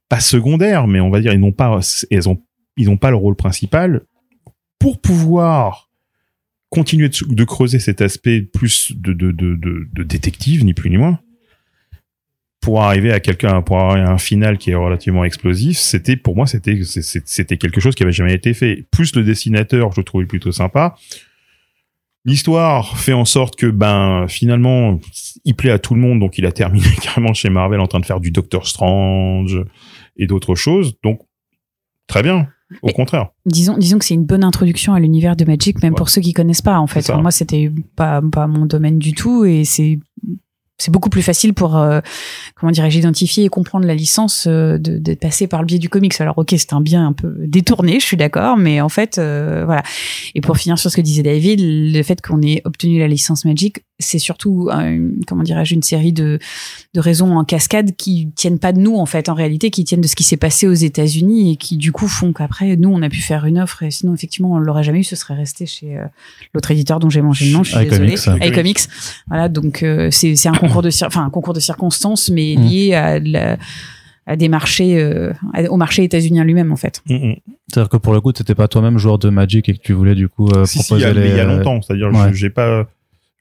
[0.08, 2.40] pas secondaire mais on va dire ils n'ont pas elles ont
[2.76, 4.02] ils n'ont pas le rôle principal.
[4.78, 5.90] Pour pouvoir
[6.68, 10.98] continuer de, de creuser cet aspect plus de, de, de, de détective ni plus ni
[10.98, 11.20] moins
[12.66, 16.34] pour arriver à quelqu'un pour arriver à un final qui est relativement explosif c'était pour
[16.34, 18.84] moi c'était c'était quelque chose qui avait jamais été fait.
[18.90, 20.96] Plus le dessinateur je le trouvais plutôt sympa.
[22.24, 24.98] L'histoire fait en sorte que ben finalement
[25.44, 28.00] il plaît à tout le monde donc il a terminé carrément chez Marvel en train
[28.00, 29.56] de faire du Doctor Strange
[30.16, 30.94] et d'autres choses.
[31.04, 31.20] Donc
[32.08, 32.48] très bien.
[32.82, 33.28] Au Mais- contraire.
[33.44, 35.96] Disons, disons que c'est une bonne introduction à l'univers de Magic, même Ouais.
[35.96, 36.98] pour ceux qui connaissent pas, en fait.
[36.98, 40.00] Enfin, moi, c'était pas, pas mon domaine du tout et c'est,
[40.78, 42.00] c'est beaucoup plus facile pour, euh,
[42.54, 45.88] comment dirais-je, identifier et comprendre la licence euh, de, de passer par le biais du
[45.88, 46.20] comics.
[46.20, 49.62] Alors, ok, c'est un bien un peu détourné, je suis d'accord, mais en fait, euh,
[49.64, 49.82] voilà.
[50.34, 53.44] Et pour finir sur ce que disait David, le fait qu'on ait obtenu la licence
[53.44, 56.38] Magic, c'est surtout, euh, comment dirais-je, une série de,
[56.92, 60.02] de raisons en cascade qui tiennent pas de nous, en fait, en réalité, qui tiennent
[60.02, 63.00] de ce qui s'est passé aux États-Unis et qui, du coup, font qu'après, nous, on
[63.00, 65.64] a pu faire une offre et sinon, effectivement, on l'aurait jamais eu, ce serait resté
[65.64, 66.04] chez euh,
[66.52, 68.16] l'autre éditeur dont j'ai mangé le nom, je suis désolée.
[68.28, 68.48] ouais.
[68.48, 68.80] iComics.
[69.28, 72.62] Voilà, donc, euh, c'est c'est un concours de, enfin, un concours de circonstances, mais Mm.
[72.62, 73.56] lié à, la-
[74.26, 75.32] à des marchés, euh,
[75.70, 77.02] au marché états-unien lui-même, en fait.
[77.08, 77.34] Mm, mm.
[77.68, 80.14] C'est-à-dire que pour le coup, t'étais pas toi-même joueur de Magic et que tu voulais
[80.14, 81.30] du coup euh, si, si, proposer il y a, les.
[81.30, 82.32] il y a longtemps c'est-à-dire Ouais.
[82.34, 82.86] j'ai pas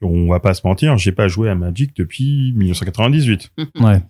[0.02, 4.00] on va pas se mentir j'ai pas joué à Magic depuis 1998 Ouais.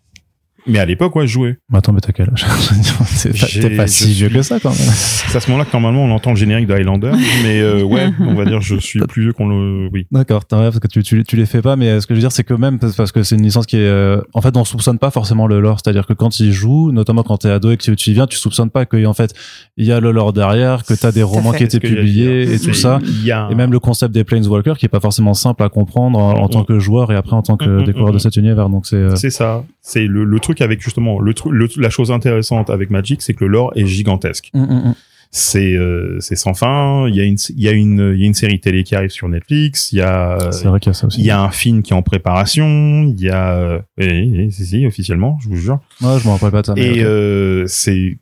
[0.66, 2.44] Mais à l'époque ouais je jouais Mais attends, mais t'as quel âge
[3.60, 4.78] T'es pas, t'es si vieux que ça quand même.
[4.78, 8.08] c'est à ce moment-là que normalement on entend le générique de Highlander mais euh, ouais
[8.20, 10.88] on va dire je suis plus vieux qu'on le oui D'accord, t'as raison, parce que
[10.88, 12.54] tu, tu, tu les fais pas, mais euh, ce que je veux dire, c'est que
[12.54, 15.46] même parce que c'est une licence qui est, euh, en fait, on soupçonne pas forcément
[15.46, 18.10] le lore, c'est-à-dire que quand ils jouent, notamment quand t'es ado et que tu, tu
[18.10, 19.32] y viens, tu soupçonnes pas que en fait,
[19.76, 22.72] il y a le lore derrière, que t'as des romans qui étaient publiés et tout
[22.74, 25.34] ça, il y a un- et même le concept des Planeswalkers qui est pas forcément
[25.34, 26.66] simple à comprendre en, en Mm, tant mm.
[26.66, 28.96] que joueur et après en tant que Mm, découvreur de cet univers, donc c'est.
[28.96, 29.64] euh, C'est ça.
[29.82, 33.34] C'est le, le truc avec justement le truc, le- la chose intéressante avec Magic, c'est
[33.34, 34.50] que le lore est gigantesque.
[34.54, 34.94] mm, mm, mm.
[35.30, 37.06] c'est euh, c'est sans fin.
[37.08, 38.94] Il y a une il y a une il y a une série télé qui
[38.94, 39.90] arrive sur Netflix.
[39.92, 41.20] Il y a C'est vrai qu'il y a ça aussi.
[41.20, 43.12] il y a un film qui est en préparation.
[43.16, 45.80] Il y a euh, oui, oui, si si officiellement, je vous jure.
[46.00, 46.74] Ouais, je me rappelle pas de ça.
[46.76, 48.16] Et euh, c'est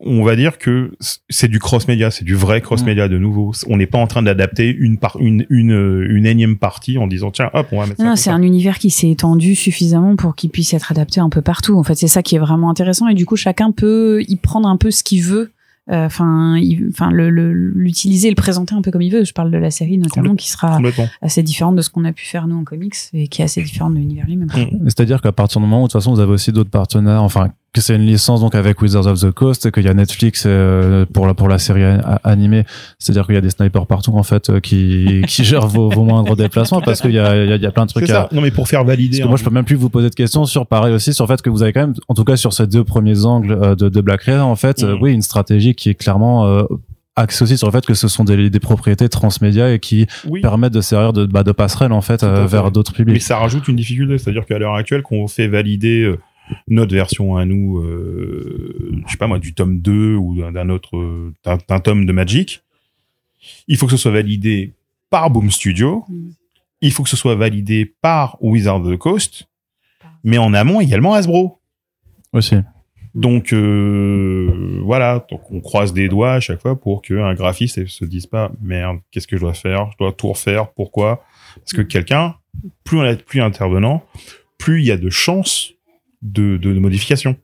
[0.00, 0.92] on va dire que
[1.28, 3.52] c'est du cross média, c'est du vrai cross média de nouveau.
[3.68, 7.30] On n'est pas en train d'adapter une par une une une énième partie en disant
[7.30, 8.04] tiens hop on va mettre ça.
[8.04, 11.42] Non, c'est un univers qui s'est étendu suffisamment pour qu'il puisse être adapté un peu
[11.42, 11.76] partout.
[11.78, 13.08] En fait, c'est ça qui est vraiment intéressant.
[13.08, 15.50] Et du coup, chacun peut y prendre un peu ce qu'il veut.
[15.88, 19.22] Euh, Enfin, il- enfin, le- le- l'utiliser, le présenter un peu comme il veut.
[19.24, 20.80] Je parle de la série notamment, qui sera
[21.22, 23.62] assez différente de ce qu'on a pu faire nous en comics et qui est assez
[23.62, 24.48] différente de l'univers lui-même.
[24.86, 27.50] C'est-à-dire qu'à partir du moment où de toute façon vous avez aussi d'autres partenaires, enfin
[27.72, 31.04] que c'est une licence donc avec Wizards of the Coast, qu'il y a Netflix euh,
[31.12, 31.82] pour la pour la série
[32.24, 32.64] animée,
[32.98, 36.02] c'est-à-dire qu'il y a des snipers partout en fait euh, qui qui gèrent vos, vos
[36.02, 38.22] moindres déplacements parce qu'il y a il y a, plein de trucs ça.
[38.22, 39.18] à Non mais pour faire valider.
[39.18, 41.24] parce que moi, je peux même plus vous poser de questions sur pareil aussi sur
[41.26, 43.52] le fait que vous avez quand même, en tout cas sur ces deux premiers angles
[43.52, 44.98] euh, de, de Black River, en fait, Mhm.
[45.02, 46.62] oui, une stratégie qui est clairement euh,
[47.14, 50.40] axée aussi sur le fait que ce sont des, des propriétés transmédia et qui oui.
[50.40, 53.22] permettent de servir de, bah, de passerelle en fait euh, vers d'autres Mais publics.
[53.22, 56.10] ça rajoute une difficulté, c'est-à-dire qu'à l'heure actuelle, qu'on fait valider
[56.68, 61.32] notre version à nous, euh, je sais pas moi, du tome 2 ou d'un- autre,
[61.44, 62.62] d'un tome de Magic,
[63.68, 64.72] il faut que ce soit validé
[65.10, 66.28] par Boom Studio, Mm.
[66.82, 69.48] il faut que ce soit validé par Wizard of the Coast,
[70.24, 71.58] mais en amont également Hasbro.
[72.32, 72.56] Aussi.
[73.14, 78.04] Donc euh, voilà, donc on croise des doigts à chaque fois pour qu'un graphiste se
[78.04, 79.90] dise pas merde, qu'est-ce que je dois faire?
[79.92, 80.70] Je dois tout refaire.
[80.72, 81.24] Pourquoi?
[81.56, 82.34] Parce que quelqu'un,
[82.84, 84.04] plus on est plus intervenant,
[84.58, 85.72] plus il y a de chances
[86.22, 87.36] de, de, de modification.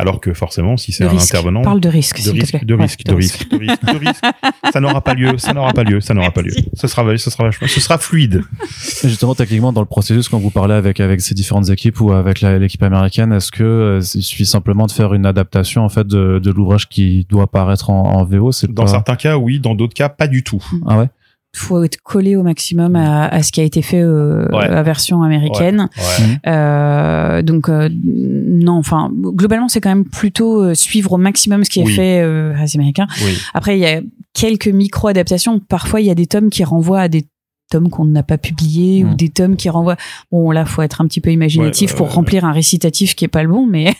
[0.00, 1.34] Alors que forcément, si c'est un risque.
[1.34, 4.24] intervenant, Parle de risque, de risque, de risque, de risque, de risque, de risque,
[4.72, 6.52] ça n'aura pas lieu, ça n'aura pas lieu, ça n'aura pas lieu.
[6.74, 8.44] Ce sera, ce sera, ce sera fluide.
[9.02, 12.12] Et justement, techniquement, dans le processus, quand vous parlez avec avec ces différentes équipes ou
[12.12, 16.06] avec l'équipe américaine, est-ce que euh, il suffit simplement de faire une adaptation en fait
[16.06, 18.88] de, de l'ouvrage qui doit paraître en, en VO C'est Dans pas...
[18.90, 20.64] certains cas, oui, dans d'autres cas, pas du tout.
[20.86, 21.08] Ah ouais?
[21.56, 24.66] Faut être collé au maximum à, à ce qui a été fait euh, Ouais.
[24.66, 25.88] à version américaine.
[25.96, 26.38] Ouais.
[26.46, 31.70] Euh, donc euh, non, enfin globalement c'est quand même plutôt euh, suivre au maximum ce
[31.70, 33.06] qui est fait euh, à les Américains.
[33.24, 33.36] Oui.
[33.54, 34.00] Après il y a
[34.34, 35.58] quelques micro adaptations.
[35.58, 37.26] Parfois il y a des tomes qui renvoient à des
[37.68, 39.10] tomes qu'on n'a pas publiés Mm.
[39.10, 39.96] ou des tomes qui renvoient.
[40.32, 43.24] Bon là faut être un petit peu imaginatif Ouais, pour ouais, remplir un récitatif qui
[43.24, 43.94] est pas le bon, mais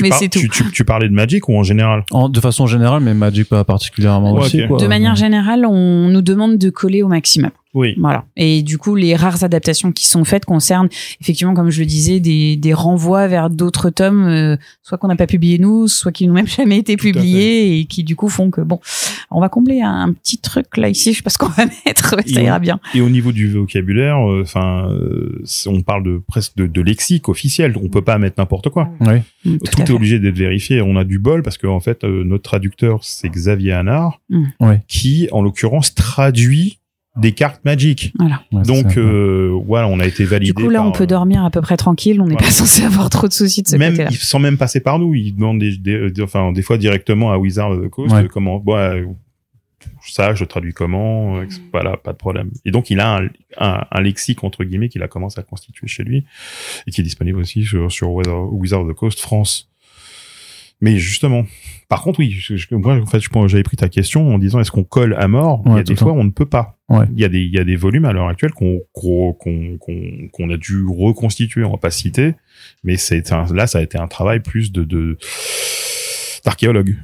[0.00, 0.38] Mais c'est tout.
[0.38, 2.04] tu, tu, tu parlais de Magic ou en général?
[2.10, 4.66] En, de façon générale, mais Magic pas particulièrement Ouais, aussi.
[4.66, 4.78] Quoi.
[4.78, 7.50] de manière générale on nous demande de coller au maximum.
[7.74, 7.94] Oui.
[7.98, 8.24] Voilà.
[8.36, 10.88] Et du coup, les rares adaptations qui sont faites concernent
[11.20, 15.16] effectivement, comme je le disais, des, des renvois vers d'autres tomes, euh, soit qu'on n'a
[15.16, 18.28] pas publié nous, soit qui n'ont même jamais été Tout publiés et qui du coup
[18.28, 18.80] font que bon,
[19.30, 21.64] on va combler un, un petit truc là ici, je sais pas ce qu'on va
[21.86, 22.78] mettre, ça Et ira bien.
[22.94, 24.88] Et au niveau du vocabulaire, enfin,
[25.66, 27.74] on parle de presque de, de lexique officiel.
[27.82, 28.88] On peut pas mettre n'importe quoi.
[29.00, 29.18] Oui.
[29.42, 29.92] Tout, tout à est fait.
[29.92, 30.80] obligé d'être vérifié.
[30.82, 34.44] On a du bol parce que en fait, euh, notre traducteur c'est Xavier Hanard, Mm.
[34.60, 34.82] Ouais.
[34.88, 36.78] qui en l'occurrence traduit
[37.16, 38.12] des cartes Magic.
[38.18, 38.42] Voilà.
[38.52, 38.98] Ouais, Donc ça.
[39.00, 40.52] euh, voilà, on a été validé.
[40.52, 42.20] Du coup, là, par, on peut euh, dormir à peu près tranquille.
[42.20, 42.46] On n'est voilà.
[42.46, 44.10] pas censé avoir trop de soucis de ce même côté-là.
[44.10, 47.30] il- sans même passer par nous, il demande des, des- des- enfin des fois directement
[47.32, 48.24] à Wizard of the Coast Ouais.
[48.24, 49.04] euh, comment bon, euh,
[50.06, 53.26] ça je traduis comment euh, voilà pas de problème et donc il a un,
[53.58, 56.24] un, un lexique entre guillemets qu'il a commencé à constituer chez lui
[56.86, 59.68] et qui est disponible aussi sur, sur Wizard Wizard of the Coast France
[60.80, 61.44] mais justement
[61.88, 64.70] par contre oui je- je- moi en fait j'avais pris ta question en disant est-ce
[64.70, 65.62] qu'on colle à mort?
[65.66, 67.06] Il y a des fois on ne peut pas Ouais.
[67.14, 69.78] il y a des il y a des volumes à l'heure actuelle qu'on qu'on qu'on
[70.32, 72.34] qu'on a dû reconstituer on va pas citer
[72.82, 75.16] mais c'est un- là ça a été un travail plus de de
[76.44, 76.96] d'archéologue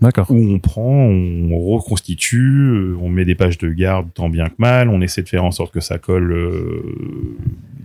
[0.00, 0.30] D'accord.
[0.30, 4.54] où on prend on reconstitue euh, on met des pages de garde tant bien que
[4.58, 6.94] mal on essaie de faire en sorte que ça colle euh,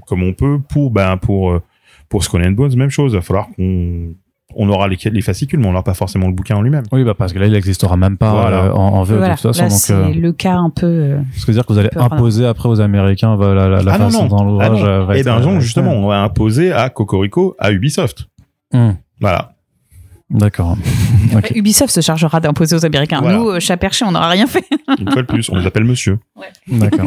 [0.07, 1.61] comme on peut pour ben pour euh,
[2.09, 4.13] pour Skull and Bones même chose il va falloir qu'on
[4.55, 7.03] on aura les, les fascicules mais on n'aura pas forcément le bouquin en lui-même Oui,
[7.03, 8.63] bah parce que là, il n'existera même pas Voilà.
[8.65, 9.33] euh, en, en VO Voilà.
[9.35, 9.63] de toute façon.
[9.63, 10.85] Là, donc, c'est euh, le cas un peu.
[10.85, 13.93] euh, ce que veut dire que vous allez imposer après aux Américains voilà, la, la
[13.93, 14.27] Ah non, façon non.
[14.29, 14.87] dont Ah l'ouvrage non.
[14.87, 18.25] euh, va et être- ben va être justement on va imposer à Cocorico à Ubisoft.
[18.73, 19.53] Hum, voilà
[20.31, 20.77] D'accord.
[21.55, 23.19] Ubisoft se chargera d'imposer aux Américains.
[23.21, 23.37] Voilà.
[23.37, 24.63] Nous, euh, chat perché, on n'aura rien fait.
[24.99, 26.19] une fois de plus on les appelle monsieur
[26.67, 27.05] D'accord.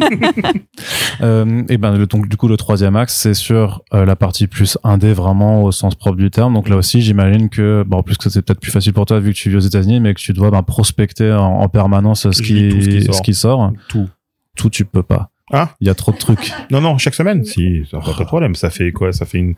[1.21, 4.47] euh, et ben le, donc du coup le troisième axe c'est sur euh, la partie
[4.47, 6.53] plus indé vraiment au sens propre du terme.
[6.53, 9.19] Donc là aussi j'imagine que bon en plus que c'est peut-être plus facile pour toi
[9.19, 12.29] vu que tu vis aux États-Unis mais que tu dois ben, prospecter en, en permanence
[12.29, 13.15] ce qui, lis tout ce qui sort.
[13.15, 13.71] ce qui sort.
[13.89, 14.09] tout
[14.55, 15.31] Tout tu peux pas.
[15.53, 16.51] Hein Il y a trop de trucs.
[16.71, 17.43] Non, non, chaque semaine.
[17.45, 18.55] Si, ça pas de problème.
[18.55, 19.13] Ça fait quoi?
[19.13, 19.53] Ça fait une,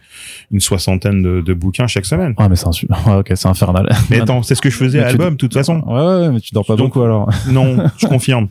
[0.52, 2.34] une soixantaine de, de bouquins chaque semaine.
[2.38, 2.72] Ouais, mais c'est un
[3.12, 3.90] ouais, ok, c'est infernal.
[4.10, 5.82] Mais attends, c'est ce que je faisais Mais à tu- album, de toute façon.
[5.88, 7.30] Ouais, ouais, ouais, mais tu dors pas Donc- beaucoup alors.
[7.50, 8.50] Non, je confirme.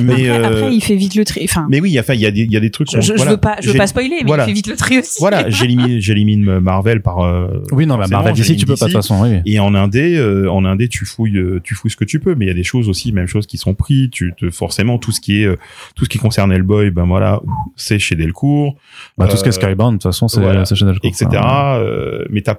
[0.00, 1.42] Mais, Après, euh, après, il fait vite le tri.
[1.44, 2.70] Enfin, mais oui, il y a, enfin, il y a des, il y a des
[2.70, 2.88] trucs.
[2.90, 3.30] je, je, je voilà.
[3.32, 4.42] veux pas, je veux pas spoiler, mais voilà.
[4.44, 5.16] il fait vite le tri aussi.
[5.20, 7.20] Voilà, j'élimine, j'élimine Marvel par.
[7.20, 9.28] euh, Oui, non, mais forcément, Marvel d'ici, j'élimine tu peux pas de toute façon, oui.
[9.44, 9.52] oui.
[9.52, 12.34] Et en indé, euh, en indé, tu fouilles, euh, tu fouilles ce que tu peux.
[12.34, 14.08] Mais il y a des choses aussi, même choses qui sont prises.
[14.10, 15.56] Tu te, forcément, tout ce qui est, euh,
[15.94, 17.40] tout ce qui concerne Hellboy, ben voilà,
[17.76, 18.76] c'est chez Delcourt,
[19.18, 20.64] Bah, tout ce qui est Euh, Skybound, de toute façon, c'est voilà.
[20.64, 21.08] chez Delcourt.
[21.08, 21.26] etc.
[21.36, 22.56] Enfin, Euh, mais t'as,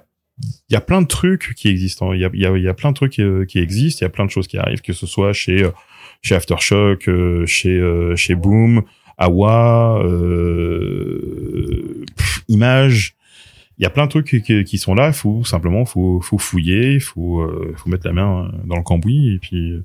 [0.70, 2.14] il y a plein de trucs qui existent.
[2.14, 4.00] Il y a, il y a, il y a plein de trucs euh, qui existent.
[4.02, 5.68] Il y a plein de choses qui arrivent, que ce soit chez,
[6.22, 7.10] chez Aftershock,
[7.46, 8.84] chez, chez Boom,
[9.18, 12.04] Awa, euh,
[12.48, 13.16] Image.
[13.80, 15.14] Il y a plein de trucs qui, qui sont là.
[15.14, 19.38] Faut simplement, faut, faut fouiller, faut, euh, faut mettre la main dans le cambouis et
[19.38, 19.84] puis euh,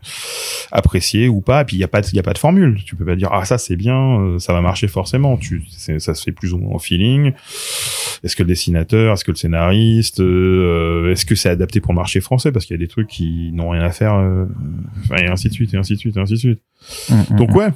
[0.70, 1.60] apprécier ou pas.
[1.60, 2.80] Et puis il y a pas, de- il y a pas de formule.
[2.86, 5.36] Tu peux pas dire ah ça c'est bien, euh, ça va marcher forcément.
[5.36, 5.62] Tu,
[5.98, 7.32] ça se fait plus ou moins au feeling.
[8.24, 11.96] Est-ce que le dessinateur, est-ce que le scénariste, euh, est-ce que c'est adapté pour le
[11.96, 12.50] marché français?
[12.52, 14.46] Parce qu'il y a des trucs qui n'ont rien à faire, euh,
[15.04, 16.60] enfin, et ainsi de suite, et ainsi de suite, et ainsi de suite.
[17.10, 17.56] hum, hum, Donc hum.
[17.56, 17.68] ouais,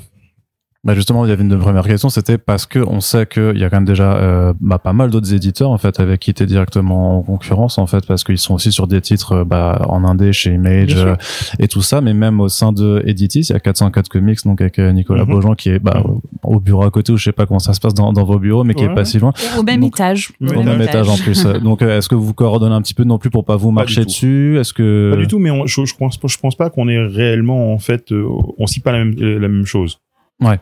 [0.86, 3.64] Bah justement, il y avait une première question, c'était parce que on sait qu'il y
[3.64, 6.46] a quand même déjà euh, bah, pas mal d'autres éditeurs en fait avec qui t'es
[6.46, 10.04] directement en concurrence en fait parce qu'ils sont aussi sur des titres euh, bah, en
[10.04, 11.16] indé chez Image euh,
[11.58, 14.60] et tout ça, mais même au sein de Editis, il y a 404 Comics donc
[14.60, 15.30] avec Nicolas Mhm.
[15.32, 16.04] Beaujean qui est bah,
[16.44, 18.38] au bureau à côté ou je sais pas comment ça se passe dans, dans vos
[18.38, 19.32] bureaux, mais qui est pas si loin.
[19.58, 20.30] Au même Donc, étage.
[20.40, 21.42] au même étage en plus.
[21.64, 24.02] donc euh, est-ce que vous coordonnez un petit peu non plus pour pas vous marcher
[24.02, 24.12] du tout.
[24.12, 24.58] dessus?
[24.60, 25.40] Est-ce que pas du tout.
[25.40, 28.24] Mais on- je, je pense, je pense pas qu'on est réellement en fait, euh,
[28.56, 29.98] on cite pas la même, la même chose.
[30.40, 30.58] Ouais.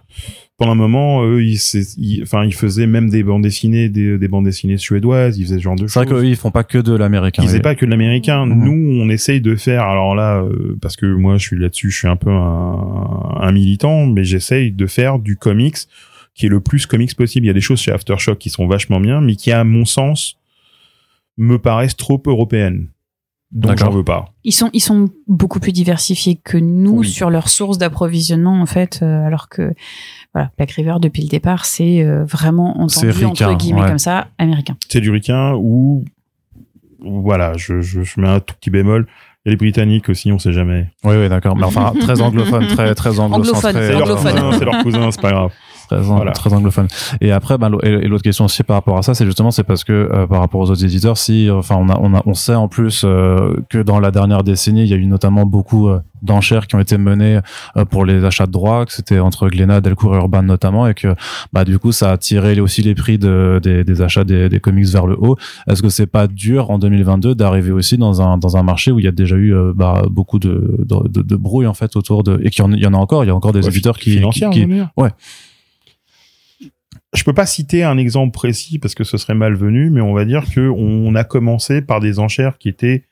[0.57, 1.59] Pendant un moment, eux, ils,
[1.99, 5.37] ils- enfin, ils faisaient même des bandes dessinées, des, des bandes dessinées suédoises.
[5.37, 6.21] Ils faisaient ce genre de C'est vrai choses.
[6.23, 7.43] qu'eux, ils font pas que de l'américain.
[7.43, 8.47] Ils faisaient pas que de l'américain.
[8.47, 8.65] Mhm.
[8.65, 9.83] Nous, on essaye de faire.
[9.83, 13.53] Alors là, euh, parce que moi, je suis là-dessus, je suis un peu un, un
[13.53, 15.77] militant, mais j'essaye de faire du comics
[16.37, 17.47] qui est le plus comics possible.
[17.47, 19.85] Il y a des choses chez Aftershock qui sont vachement bien, mais qui, à mon
[19.85, 20.37] sens,
[21.37, 22.89] me paraissent trop européennes.
[23.55, 23.93] Donc, D'accord.
[23.93, 24.27] j'en veux pas.
[24.43, 27.09] Ils sont, ils sont beaucoup plus diversifiés que nous Oui.
[27.09, 29.73] sur leurs sources d'approvisionnement, en fait, euh, alors que,
[30.35, 33.87] voilà, Black River, depuis le départ, c'est euh, vraiment entendu, entre ricain, guillemets, ouais.
[33.89, 34.77] comme ça, américain.
[34.89, 36.05] C'est du ricain ou,
[37.01, 39.07] voilà, je, je, je mets un tout petit bémol.
[39.47, 40.89] Il y a les Britanniques aussi, on sait jamais.
[41.05, 41.55] Oui, oui, d'accord.
[41.55, 43.19] Mais enfin, très anglophone, très, très.
[43.21, 44.33] Anglophone, C'est c'est leur anglophone.
[44.33, 45.53] cousin, c'est leur cousin, c'est pas grave.
[45.89, 46.33] Très, Voilà.
[46.33, 46.89] très anglophone.
[47.21, 49.85] Et après, l'au- et l'autre question aussi par rapport à ça, c'est justement, c'est parce
[49.85, 52.55] que euh, par rapport aux autres éditeurs, si, enfin, on a, on a, on sait
[52.55, 56.01] en plus euh, que dans la dernière décennie, il y a eu notamment beaucoup euh,
[56.23, 57.41] d'enchères qui ont été menées
[57.77, 60.95] euh, pour les achats de droits, que c'était entre Glénat, Delcourt et Urban notamment, et
[60.95, 61.15] que,
[61.53, 64.61] bah, du coup, ça a tiré aussi les prix de, des, des achats des, des
[64.61, 65.37] comics vers le haut.
[65.69, 68.99] Est-ce que c'est pas dur en 2022 d'arriver aussi dans un, dans un marché où
[68.99, 71.95] il y a déjà eu euh, bah, beaucoup de, de, de, de brouille en fait
[71.97, 73.53] autour de, et qu'il y en, il y en a encore, il y a encore
[73.53, 74.89] des Ouais, éditeurs qui, qui, dire.
[74.97, 75.11] ouais.
[77.15, 80.25] Je peux pas citer un exemple précis parce que ce serait malvenu, mais on va
[80.25, 83.05] dire que on a commencé par des enchères qui étaient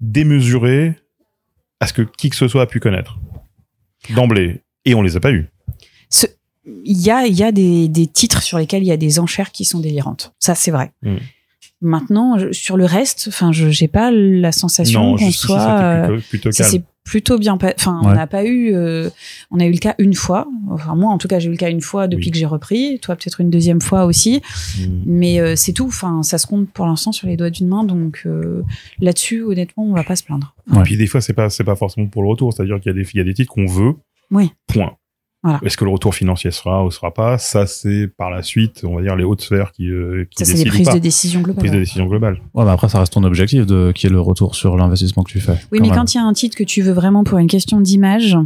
[0.00, 0.94] démesurées
[1.80, 3.18] à ce que qui que ce soit a pu connaître
[4.10, 5.48] d'emblée, et on les a pas eu.
[6.08, 6.26] Ce-
[6.84, 9.50] Il y a, y a des, des titres sur lesquels il y a des enchères
[9.50, 10.34] qui sont délirantes.
[10.38, 10.92] Ça, c'est vrai.
[11.02, 11.16] Mm.
[11.82, 15.58] Maintenant, je- sur le reste, enfin, je j'ai pas la sensation qu'on soit.
[15.58, 16.82] c'était euh, plutôt, plutôt calme.
[17.04, 19.08] Plutôt bien enfin on n'a pas eu euh,
[19.50, 21.56] on a eu le cas une fois enfin moi en tout cas j'ai eu le
[21.56, 22.30] cas une fois depuis Oui.
[22.30, 24.42] que j'ai repris toi peut-être une deuxième fois aussi
[24.78, 25.02] Mm.
[25.06, 27.84] mais euh, c'est tout enfin ça se compte pour l'instant sur les doigts d'une main
[27.84, 28.62] donc euh,
[29.00, 30.82] là-dessus honnêtement on va pas se plaindre Ouais.
[30.84, 33.02] Puis des fois, c'est pas c'est pas forcément pour le retour, c'est-à-dire qu'il y a
[33.02, 33.94] des il y a des titres qu'on veut.
[34.30, 34.52] Oui.
[34.68, 34.92] Point.
[35.42, 35.58] Voilà.
[35.64, 37.38] Est-ce que le retour financier sera ou sera pas?
[37.38, 40.52] Ça, c'est par la suite, on va dire les hautes sphères qui euh, qui ça
[40.52, 40.94] c'est des prises pas.
[40.94, 42.40] de décision globales Prise de décision globale.
[42.52, 45.30] Ouais, mais après, ça reste ton objectif de, qui est le retour sur l'investissement que
[45.30, 45.56] tu fais.
[45.72, 47.80] Oui, mais quand il y a un titre que tu veux vraiment pour une question
[47.80, 48.36] d'image,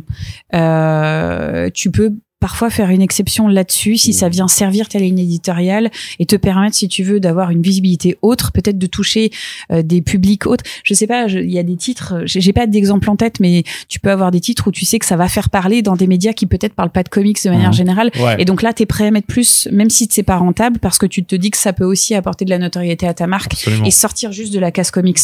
[0.54, 2.12] euh, tu peux
[2.44, 6.76] parfois faire une exception là-dessus si ça vient servir ta ligne éditoriale et te permettre,
[6.76, 9.30] si tu veux, d'avoir une visibilité autre, peut-être de toucher
[9.72, 10.62] euh, des publics autres.
[10.83, 13.98] Je sais pas, il y a des titres, j'ai pas d'exemple en tête, mais tu
[13.98, 16.35] peux avoir des titres où tu sais que ça va faire parler dans des médias
[16.35, 17.74] qui peut-être parlent pas de comics de manière Mhm.
[17.76, 18.11] générale.
[18.20, 18.37] Ouais.
[18.38, 20.98] Et donc là, tu es prêt à mettre plus, même si c'est pas rentable, parce
[20.98, 23.54] que tu te dis que ça peut aussi apporter de la notoriété à ta marque
[23.54, 23.87] Absolument.
[23.87, 25.18] et sortir juste de la case comics.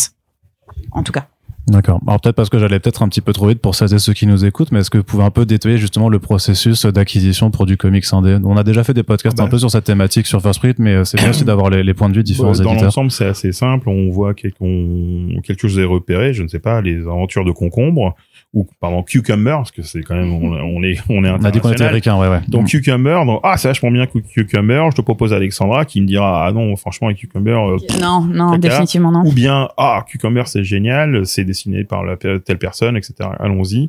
[0.92, 1.28] En tout cas.
[1.66, 2.00] D'accord.
[2.06, 4.12] Alors peut-être parce que j'allais peut-être un petit peu trop vite pour celles et ceux
[4.12, 7.50] qui nous écoutent, mais est-ce que vous pouvez un peu détailler justement le processus d'acquisition
[7.52, 8.38] pour du comics indé?
[8.42, 9.44] On a déjà fait des podcasts Bah.
[9.44, 11.84] un peu sur cette thématique sur First Print, mais euh, c'est bien aussi d'avoir les,
[11.84, 13.88] les points de vue différents Dans l'ensemble, c'est assez simple.
[13.88, 16.32] On voit quel- qu'on- quelque chose est repéré.
[16.34, 18.16] Je ne sais pas, les aventures de concombre
[18.52, 21.50] ou pardon cucumber, parce que c'est quand même on, on est on est On a
[21.52, 21.88] dit qu'on était international.
[21.88, 22.40] américain, ouais, ouais.
[22.48, 24.88] Donc cucumber, donc ah c'est vachement bien Cu- cucumber.
[24.90, 28.50] Je te propose Alexandra qui me dira ah non franchement avec cucumber euh, Non, non,
[28.52, 28.58] Caca.
[28.58, 29.24] définitivement non.
[29.24, 33.14] ou bien ah cucumber c'est génial, c'est dessiné par la, telle personne etc.
[33.38, 33.88] Allons-y.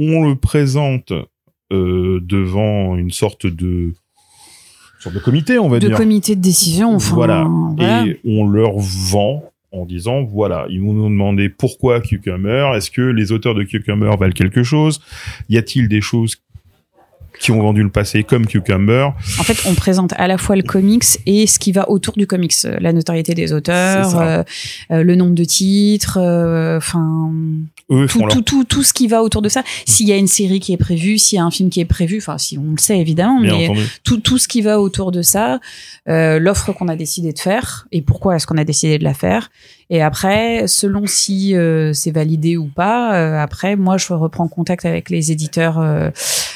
[0.00, 1.12] On le présente
[1.72, 3.92] euh, devant une sorte de
[4.96, 5.96] une sorte de comité, on va De dire.
[5.96, 7.14] comité de décision, enfin.
[7.14, 7.46] voilà.
[7.76, 8.06] voilà.
[8.06, 13.32] Et on leur vend en disant voilà, ils nous demander pourquoi Cucumber, est-ce que les
[13.32, 15.00] auteurs de Cucumber valent quelque chose?
[15.48, 16.36] Y a-t-il des choses
[17.40, 20.62] qui ont vendu le passé comme Cucumber En fait, on présente à la fois le
[20.62, 24.42] comics et ce qui va autour du comics, Euh, la notoriété des auteurs, euh,
[24.92, 27.30] euh, le nombre de titres, euh, enfin
[27.90, 29.62] Eux tout, tout, tout, tout ce qui va autour de ça.
[29.86, 31.86] S'il y a une série qui est prévue, s'il y a un film qui est
[31.86, 33.86] prévu, enfin si on le sait évidemment, bien mais entendu.
[34.04, 35.58] tout, tout ce qui va autour de ça,
[36.08, 39.14] euh, l'offre qu'on a décidé de faire et pourquoi est-ce qu'on a décidé de la
[39.14, 39.50] faire.
[39.92, 44.84] Et après, selon si euh, c'est validé ou pas, euh, après moi je reprends contact
[44.86, 46.10] avec les éditeurs euh,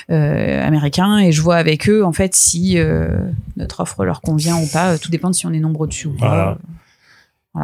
[0.08, 3.08] euh, américains et je vois avec eux en fait si euh,
[3.56, 4.98] notre offre leur convient ou pas.
[4.98, 6.28] Tout dépend de si on est nombreux dessus ou pas.
[6.28, 6.58] Voilà.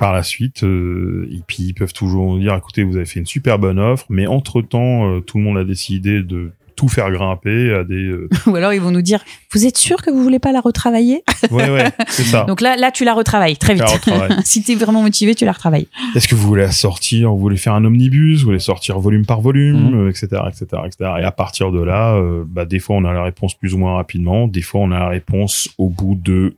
[0.01, 3.27] Par la suite, euh, et puis ils peuvent toujours dire écoutez, vous avez fait une
[3.27, 7.75] super bonne offre, mais entre temps, tout le monde a décidé de tout faire grimper
[7.75, 7.95] à des.
[8.07, 9.23] euh, Ou alors ils vont nous dire
[9.53, 11.23] vous êtes sûr que vous voulez pas la retravailler?
[11.51, 12.45] Ouais, ouais, c'est ça.
[12.45, 14.11] Donc là, là tu la retravailles très Tu vite.
[14.45, 15.89] si t'es vraiment motivé, tu la retravailles.
[16.15, 19.27] Est-ce que vous voulez la sortir, vous voulez faire un omnibus, vous voulez sortir volume
[19.27, 21.11] par volume, etc., etc., etc.
[21.21, 23.79] Et à partir de là, euh, bah, des fois on a la réponse plus ou
[23.79, 26.57] moins rapidement, des fois on a la réponse au bout de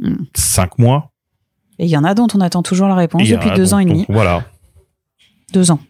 [0.00, 0.14] Mm.
[0.34, 1.10] cinq mois.
[1.80, 3.84] Et il y en a dont on attend toujours la réponse depuis deux ans et
[3.84, 4.04] demi.
[4.08, 4.44] voilà.
[5.52, 5.80] Deux ans.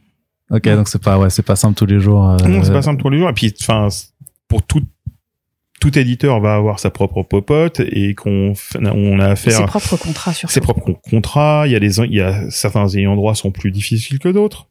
[0.51, 2.29] Ok, donc c'est pas, ouais, c'est pas simple tous les jours.
[2.31, 3.29] euh, Non, c'est pas simple tous les jours.
[3.29, 3.89] Et puis, enfin,
[4.49, 4.83] pour tout,
[5.81, 9.97] tout éditeur va avoir sa propre popote et qu'on on a Et affaire ses propres
[9.97, 11.65] contrats sur ses propres con- contrats.
[11.67, 14.69] Il y a des, il y a certains ayants droit sont plus difficiles que d'autres.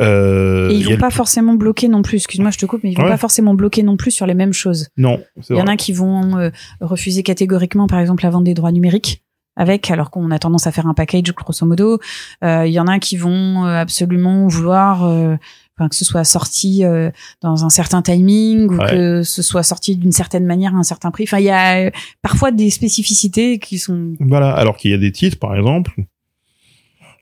[0.00, 2.16] Euh, Et ils vont le- pas forcément bloquer non plus.
[2.18, 3.08] Excuse-moi, je te coupe, mais ils vont Ouais.
[3.08, 4.88] pas forcément bloquer non plus sur les mêmes choses.
[4.98, 6.50] Non, Il y en a qui vont euh,
[6.80, 9.22] refuser catégoriquement, par exemple, la vente des droits numériques
[9.56, 11.98] avec, alors qu'on a tendance à faire un package grosso modo.
[12.44, 15.36] Euh, Il y en a qui vont euh, absolument vouloir euh,
[15.78, 17.10] que ce soit sorti euh,
[17.42, 18.90] dans un certain timing ou Ouais.
[18.90, 21.24] que ce soit sorti d'une certaine manière à un certain prix.
[21.24, 21.90] Enfin, il y a euh,
[22.22, 25.92] parfois des spécificités qui sont Voilà, alors qu'il y a des titres, par exemple,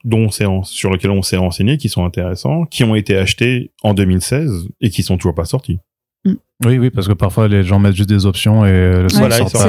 [0.04, 3.94] dont on sur lesquels on s'est renseigné, qui sont intéressants, qui ont été achetés en
[3.94, 5.78] 2016 et qui sont toujours pas sortis.
[6.64, 9.36] Oui, oui, parce que parfois les gens mettent juste des options et euh, le Voilà,
[9.38, 9.60] sort sort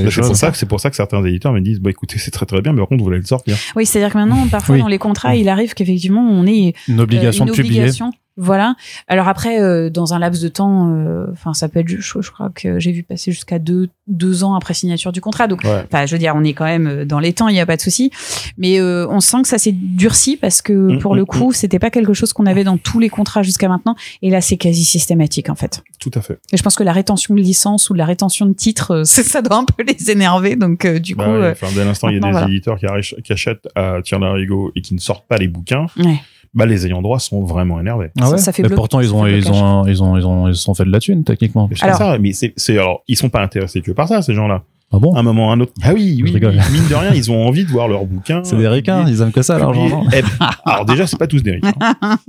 [0.00, 0.50] les C'est pour ça.
[0.50, 2.72] que c'est pour ça que certains éditeurs me disent bah écoutez c'est très très bien
[2.72, 3.56] mais par contre vous voulez le sortir.
[3.76, 4.80] Oui, c'est-à-dire que maintenant, parfois Oui.
[4.80, 7.80] dans les contrats, il arrive qu'effectivement, on ait Une obligation euh, une de publier.
[7.80, 8.10] obligation.
[8.36, 8.74] Voilà.
[9.08, 12.30] Alors après, euh, dans un laps de temps, euh, enfin, ça peut être, je, je
[12.30, 15.46] crois que j'ai vu passer jusqu'à deux, deux ans après signature du contrat.
[15.48, 15.84] Donc, Ouais.
[15.86, 17.66] enfin, je veux dire, on est quand même euh, dans les temps, il n'y a
[17.66, 18.10] pas de souci.
[18.58, 21.52] Mais euh, on sent que ça s'est durci parce que Mm, pour mm, le coup,
[21.52, 23.94] c'était pas quelque chose qu'on avait dans tous les contrats jusqu'à maintenant.
[24.22, 25.82] Et là, c'est quasi systématique en fait.
[25.98, 26.38] Tout à fait.
[26.52, 29.42] Et je pense que la rétention de licence ou la rétention de titre, euh, ça,
[29.42, 30.56] doit un peu les énerver.
[30.56, 32.46] Donc, euh, du Bah coup, ouais, enfin, dès l'instant il y a des voilà.
[32.46, 36.20] éditeurs qui, achètent à tir d'arigot et qui ne sortent pas les bouquins, ouais.
[36.54, 38.10] Bah les ayants droit sont vraiment énervés.
[38.20, 40.26] Ah ouais Ça- ça fait Et bloc- pourtant, ils ont, ils ont, ils ont, ils
[40.26, 41.68] ont, ils se sont fait de la thune, techniquement.
[41.74, 44.34] C'est Alors- ça, mais c'est c'est- alors ils sont pas intéressés que par ça ces
[44.34, 44.62] gens-là.
[44.94, 45.14] Ah bon?
[45.14, 45.72] À un moment ou à un autre.
[45.82, 46.52] Ah oui, Je oui, rigole.
[46.70, 48.44] mine de rien, ils ont envie de voir leurs bouquins.
[48.44, 49.88] C'est des ricains, ils aiment que ça, l'argent.
[49.88, 50.20] non Eh,
[50.66, 51.72] alors déjà, c'est pas tous des ricains.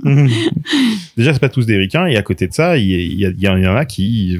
[1.16, 2.06] déjà, c'est pas tous des ricains.
[2.06, 4.38] Et à côté de ça, il y, il y a- il y en a qui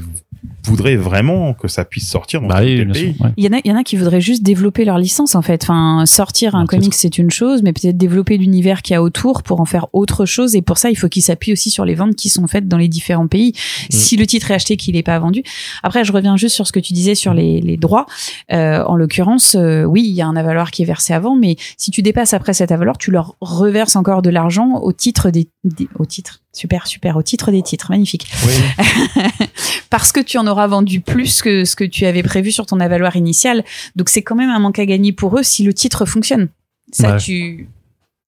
[0.66, 3.14] voudraient vraiment que ça puisse sortir dans Bah oui, pays.
[3.14, 3.24] sûr.
[3.24, 3.32] ouais.
[3.36, 5.42] Il y en a, il y en a qui voudraient juste développer leur licence en
[5.42, 5.62] fait.
[5.64, 9.02] Enfin, sortir un Un comic c'est une chose, mais peut-être développer l'univers qu'il y a
[9.02, 10.54] autour pour en faire autre chose.
[10.56, 12.78] Et pour ça, il faut qu'ils s'appuient aussi sur les ventes qui sont faites dans
[12.78, 13.52] les différents pays.
[13.90, 15.42] Si le titre est acheté, qu'il n'est pas vendu.
[15.82, 18.06] Après, je reviens juste sur ce que tu disais sur les, les droits.
[18.52, 21.56] Euh, en l'occurrence, euh, oui, il y a un avaloir qui est versé avant, mais
[21.76, 25.48] si tu dépasses après cet avaloir, tu leur reverses encore de l'argent au titre des,
[25.64, 26.40] des- au titre.
[26.54, 28.26] Super, super, au titre des titres, magnifique.
[29.90, 32.80] Parce que tu en auras vendu plus que ce que tu avais prévu sur ton
[32.80, 33.64] avaloir initial.
[33.96, 36.48] Donc c'est quand même un manque à gagner pour eux si le titre fonctionne.
[36.92, 37.18] Ça, Ouais.
[37.18, 37.68] tu.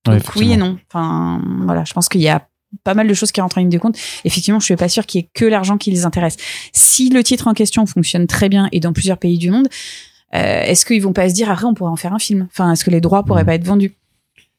[0.09, 0.79] Ouais, Donc, oui et non.
[0.89, 2.47] Enfin, voilà, je pense qu'il y a
[2.85, 3.97] pas mal de choses qui rentrent en ligne de compte.
[4.25, 6.37] Effectivement, je suis pas sûre qu'il y ait que l'argent qui les intéresse.
[6.73, 9.69] Si le titre en question fonctionne très bien et dans plusieurs pays du monde,
[10.35, 12.47] euh, est-ce qu'ils vont pas se dire après on pourrait en faire un film?
[12.51, 13.47] Enfin, est-ce que les droits pourraient Mhm.
[13.47, 13.93] pas être vendus?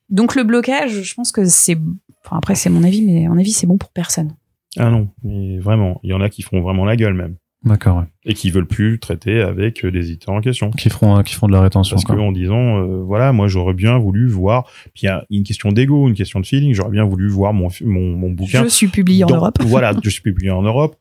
[0.09, 1.77] Donc le blocage, je pense que c'est.
[2.25, 4.33] Enfin, après, c'est mon avis, mais à mon avis, c'est bon pour personne.
[4.77, 7.97] Ah non, mais vraiment, il y en a qui font vraiment la gueule même D'accord,
[7.97, 8.03] ouais.
[8.25, 10.71] et qui veulent plus traiter avec euh, les éditeurs en question.
[10.71, 12.21] Qui feront, qui font de la rétention, Parce que quoi.
[12.21, 14.65] en disant, euh, voilà, moi j'aurais bien voulu voir.
[14.93, 16.73] Puis il y a une question d'ego, une question de feeling.
[16.73, 18.63] J'aurais bien voulu voir mon mon, mon bouquin.
[18.63, 19.57] Je suis publié en Europe.
[19.65, 20.95] Voilà, je suis publié en Europe.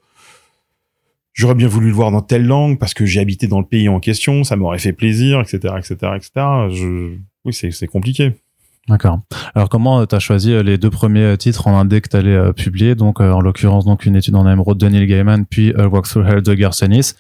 [1.35, 3.91] J'aurais bien voulu le voir dans telle langue parce que j'ai habité dans le pays
[3.91, 6.31] en question, ça m'aurait fait plaisir, etc., etc., etc.
[6.71, 7.17] Je...
[7.45, 8.33] Oui, c'est compliqué.
[8.89, 9.19] D'accord.
[9.55, 12.17] Alors comment tu as choisi euh, les deux premiers euh, titres en indé que tu
[12.17, 12.95] allais publier?
[12.95, 16.07] Donc euh, en l'occurrence donc une étude en émeraude de Neil Gaiman puis euh, Walk
[16.07, 17.15] Through Hell de Garcenis.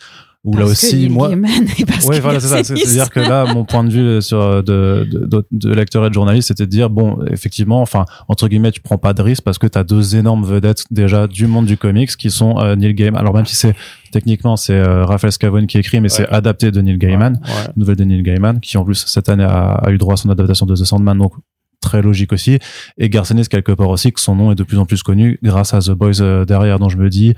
[0.44, 2.56] où là Parce aussi moi que voilà, c'est ça.
[2.58, 2.80] Garcenis.
[2.82, 6.08] C'est-à-dire que là, mon point de vue sur euh, de, de, de, de lecteur et
[6.08, 9.42] de journaliste, c'était de dire bon, effectivement, enfin entre guillemets, tu prends pas de risque
[9.42, 12.76] parce que tu as deux énormes vedettes déjà du monde du comics qui sont euh,
[12.76, 13.18] Neil Gaiman.
[13.20, 13.74] Alors même si c'est
[14.12, 17.72] techniquement c'est euh, Raphaël Scavone qui écrit, mais c'est adapté de Neil Gaiman, Ouais.
[17.76, 20.30] nouvelle de Neil Gaiman, qui en plus cette année a, a eu droit à son
[20.30, 21.32] adaptation de The Sandman, donc
[21.80, 22.58] très logique aussi.
[22.98, 25.74] Et Garcenis quelque part aussi que son nom est de plus en plus connu grâce
[25.74, 26.78] à The Boys euh, derrière.
[26.78, 27.34] Donc je me dis,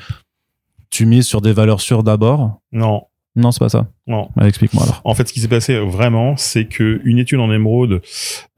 [0.90, 2.60] tu mises sur des valeurs sûres d'abord.
[2.72, 3.02] Non,
[3.36, 3.88] Non, c'est pas ça.
[4.06, 4.30] non.
[4.40, 5.00] Explique-moi alors.
[5.04, 8.00] En fait, ce qui s'est passé vraiment, c'est que une étude en émeraude,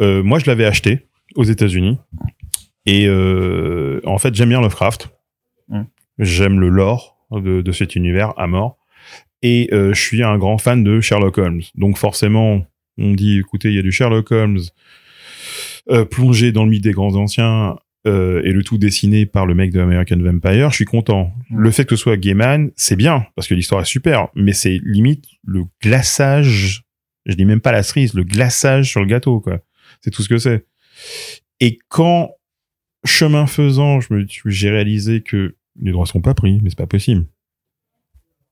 [0.00, 1.06] euh, moi, je l'avais acheté
[1.36, 1.98] aux États-Unis,
[2.86, 5.10] et euh, en fait, j'aime bien Lovecraft.
[5.68, 5.82] Mm.
[6.18, 8.78] J'aime le lore de, de cet univers à mort,
[9.42, 11.62] et euh, je suis un grand fan de Sherlock Holmes.
[11.74, 12.62] Donc forcément,
[12.98, 14.60] on dit, écoutez, il y a du Sherlock Holmes
[15.90, 17.76] euh, plongé dans le mythe des grands anciens.
[18.06, 21.34] euh, et le tout dessiné par le mec de American Vampire, je suis content.
[21.54, 24.80] Le fait que ce soit Gaiman, c'est bien, parce que l'histoire est super, mais c'est
[24.84, 26.82] limite le glaçage,
[27.26, 29.60] je dis même pas la cerise, le glaçage sur le gâteau, quoi.
[30.00, 30.64] C'est tout ce que c'est.
[31.60, 32.30] Et quand,
[33.04, 36.86] chemin faisant, je me, j'ai réalisé que les droits sont pas pris, mais c'est pas
[36.86, 37.26] possible.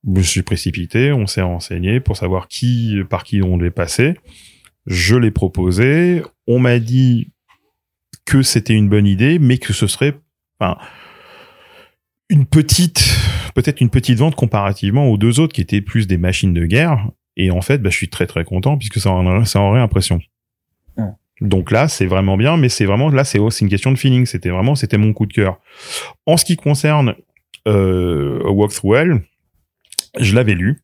[0.05, 4.15] Je me suis précipité, on s'est renseigné pour savoir qui, par qui on devait passer.
[4.89, 6.23] Je l'ai proposé.
[6.47, 7.31] On m'a dit
[8.25, 10.15] que c'était une bonne idée, mais que ce serait,
[10.59, 10.79] enfin,
[12.31, 13.05] une petite,
[13.55, 17.11] peut-être une petite vente comparativement aux deux autres qui étaient plus des machines de guerre.
[17.37, 19.81] Et en fait, bah, je suis très très content puisque ça en, ça en aurait
[19.81, 20.21] impression.
[20.97, 21.11] Ouais.
[21.43, 24.25] Donc là, c'est vraiment bien, mais c'est vraiment là, c'est c'est une question de feeling.
[24.25, 25.61] C'était vraiment, c'était mon coup de cœur.
[26.27, 27.15] En ce qui concerne
[27.67, 29.23] euh, Walk Through Hell,
[30.19, 30.83] je l'avais lu.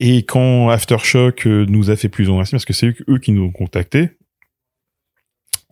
[0.00, 3.32] Et quand Aftershock euh, nous a fait plus en merci, parce que c'est eux, qui
[3.32, 4.10] nous ont contactés,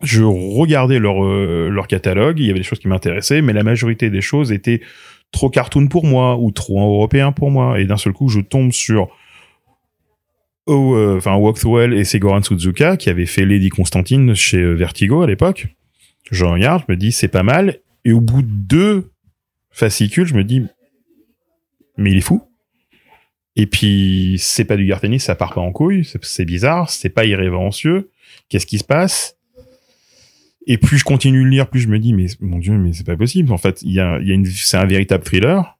[0.03, 3.63] je regardais leur, euh, leur catalogue, il y avait des choses qui m'intéressaient, mais la
[3.63, 4.81] majorité des choses étaient
[5.31, 7.79] trop cartoon pour moi ou trop européen pour moi.
[7.79, 9.09] Et d'un seul coup, je tombe sur
[10.67, 15.21] oh, euh, enfin Hell et Segoran Suzuka qui avait fait Lady Constantine chez euh, Vertigo
[15.21, 15.67] à l'époque.
[16.31, 17.79] Je regarde, je me dis c'est pas mal.
[18.05, 19.11] Et au bout de deux
[19.71, 20.65] fascicules, je me dis
[21.97, 22.48] mais il est fou.
[23.59, 27.25] Et puis c'est pas du Gartenis, ça part pas en couille, c'est- bizarre, c'est pas
[27.25, 28.09] irrévérencieux.
[28.47, 29.35] Qu'est-ce qui se passe?
[30.65, 33.05] Et plus je continue de lire, plus je me dis mais mon dieu, mais c'est
[33.05, 33.51] pas possible.
[33.51, 35.77] En fait, il y a, y a c'est un véritable thriller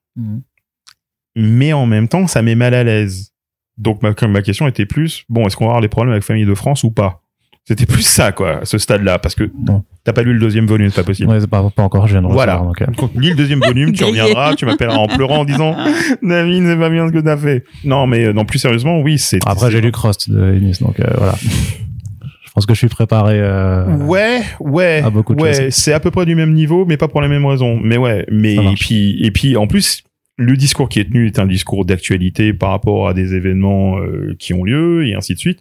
[1.36, 3.32] mais en même temps, ça met mal à l'aise.
[3.78, 6.46] Donc ma, ma question était plus, bon, est-ce qu'on va avoir des problèmes avec Famille
[6.46, 7.24] de France ou pas?
[7.70, 9.84] C'était plus ça, quoi, à ce stade-là, parce que Non.
[10.04, 11.30] t'as pas lu le deuxième volume, c'est pas possible.
[11.30, 12.56] Ouais, c'est pas, pas encore, je viens de Voilà.
[12.56, 15.42] recevoir, donc, euh, Quand tu lis le deuxième volume, tu reviendras, tu m'appelleras en pleurant
[15.42, 15.76] en disant
[16.24, 17.64] David, c'est pas bien ce que t'as fait.
[17.86, 19.38] Non, mais euh, non, plus sérieusement, oui, c'est.
[19.46, 21.36] Après, j'ai lu Crost de Ennis, donc euh, voilà.
[21.42, 23.40] je pense que je suis préparé.
[23.40, 26.98] Euh, Ouais, ouais, à beaucoup de ouais, c'est à peu près du même niveau, mais
[26.98, 27.80] pas pour les mêmes raisons.
[27.84, 30.02] Mais ouais, mais et puis et puis en plus,
[30.40, 34.36] le discours qui est tenu est un discours d'actualité par rapport à des événements euh,
[34.40, 35.60] qui ont lieu et ainsi de suite.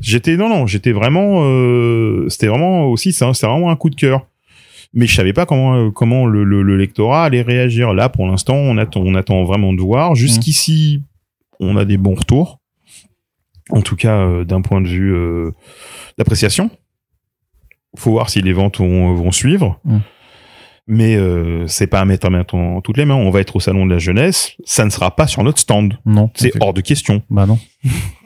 [0.00, 4.26] J'étais non non, j'étais vraiment, euh, c'était vraiment aussi c'était vraiment un coup de cœur.
[4.94, 7.94] Mais je savais pas comment euh, comment le, le, le lectorat allait réagir.
[7.94, 10.16] Là, pour l'instant, on attend on attend vraiment de voir.
[10.16, 11.02] Jusqu'ici,
[11.60, 12.58] on a des bons retours.
[13.70, 15.14] En tout cas, euh, d'un point de vue
[16.18, 16.70] d'appréciation.
[17.96, 19.78] Faut voir si les ventes vont, vont suivre.
[19.84, 19.98] Mm.
[20.88, 23.16] Mais euh, c'est pas à mettre en toutes les mains.
[23.16, 24.52] On va être au salon de la jeunesse.
[24.64, 25.94] Ça ne sera pas sur notre stand.
[26.06, 26.30] Non.
[26.36, 27.22] C'est hors de question.
[27.28, 27.58] Bah non.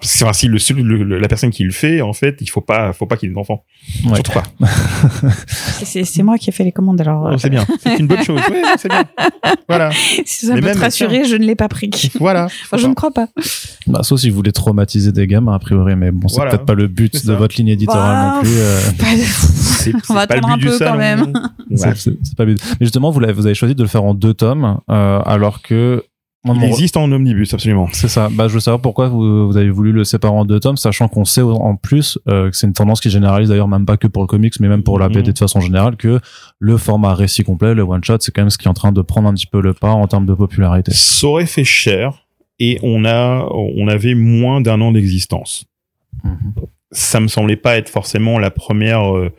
[0.02, 2.60] C'est enfin, si le, le- le- la personne qui le fait, en fait, il faut
[2.62, 3.64] pas, faut pas qu'il ait d'enfants.
[4.06, 4.14] Ouais.
[4.14, 4.42] Surtout pas.
[5.84, 7.66] C'est c'est moi qui ai fait les commandes, alors euh, c'est bien.
[7.82, 8.40] C'est une bonne chose.
[8.50, 9.04] Ouais, c'est bien.
[9.68, 9.90] Voilà.
[10.24, 11.90] si ça Mais peut même, te rassurer, je ne l'ai pas pris.
[12.20, 12.44] Voilà.
[12.64, 13.28] Enfin, je ne crois pas.
[13.86, 16.50] Bah, sauf si vous voulez traumatiser des gamins, a priori, mais bon, c'est Voilà.
[16.52, 18.50] peut-être pas le but de votre ligne éditoriale Bah, non plus.
[18.54, 18.80] euh,
[19.80, 20.98] C'est On va pas le attendre but un du peu quand salon.
[20.98, 21.32] même.
[21.70, 21.94] Ouais.
[21.94, 22.62] c'est- pas le but.
[22.80, 26.02] Mais justement, vous, avez choisi de le faire en deux tomes, euh, alors que.
[26.46, 27.88] Il mon- existe en omnibus, absolument.
[27.92, 28.30] C'est ça.
[28.32, 31.06] Bah, je veux savoir pourquoi vous, vous avez voulu le séparer en deux tomes, sachant
[31.06, 34.06] qu'on sait en plus euh, que c'est une tendance qui généralise d'ailleurs même pas que
[34.06, 35.16] pour le comics, mais même pour la Mhm.
[35.16, 36.18] BD de façon générale, que
[36.58, 38.90] le format récit complet, le one shot, c'est quand même ce qui est en train
[38.90, 40.92] de prendre un petit peu le pas en termes de popularité.
[40.94, 42.24] Ça aurait fait cher
[42.58, 45.66] et on a, on avait moins d'un an d'existence.
[46.92, 49.14] Ça me semblait pas être forcément la première.
[49.14, 49.30] euh,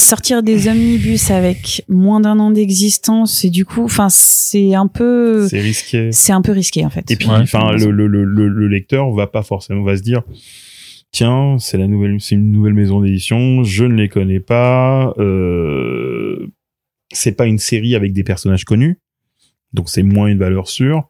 [0.00, 5.46] sortir des omnibus avec moins d'un an d'existence, et du coup, enfin, c'est un peu,
[5.48, 6.10] c'est risqué.
[6.12, 7.10] c'est un peu risqué en fait.
[7.10, 10.22] Et puis, enfin, le, le, le, le, le lecteur va pas forcément va se dire,
[11.12, 16.48] tiens, c'est la nouvelle, c'est une nouvelle maison d'édition, je ne les connais pas, euh,
[17.12, 18.98] c'est pas une série avec des personnages connus,
[19.72, 21.08] donc c'est moins une valeur sûre.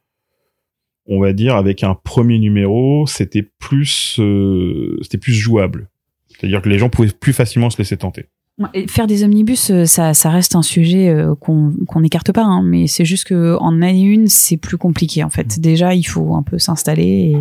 [1.06, 5.88] On va dire avec un premier numéro, c'était plus, euh, c'était plus jouable.
[6.28, 8.26] C'est-à-dire que les gens pouvaient plus facilement se laisser tenter.
[8.74, 12.62] Et faire des omnibus, euh, ça, ça reste un sujet euh, qu'on n'écarte pas, hein,
[12.62, 15.58] mais c'est juste que en année une, c'est plus compliqué en fait.
[15.60, 17.02] Déjà, il faut un peu s'installer
[17.34, 17.36] et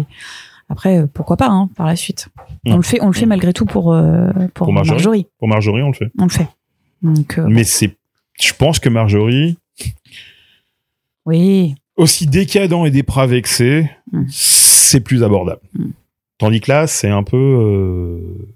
[0.70, 2.30] après, euh, pourquoi pas hein, par la suite.
[2.66, 3.26] On le fait, on le fait Ouais.
[3.28, 4.96] malgré tout pour euh, pour, Pour Marjorie.
[4.98, 5.28] Marjorie.
[5.40, 6.12] Pour Marjorie, on le fait.
[6.18, 6.48] On le fait.
[7.02, 7.98] Donc euh, Mais c'est,
[8.40, 9.58] je pense que Marjorie,
[11.26, 14.24] oui, aussi décadent et dépravé que c'est, Mm.
[14.30, 15.62] c'est plus abordable.
[15.74, 15.86] Mm.
[16.40, 18.48] Tandis que là, c'est un peu, euh,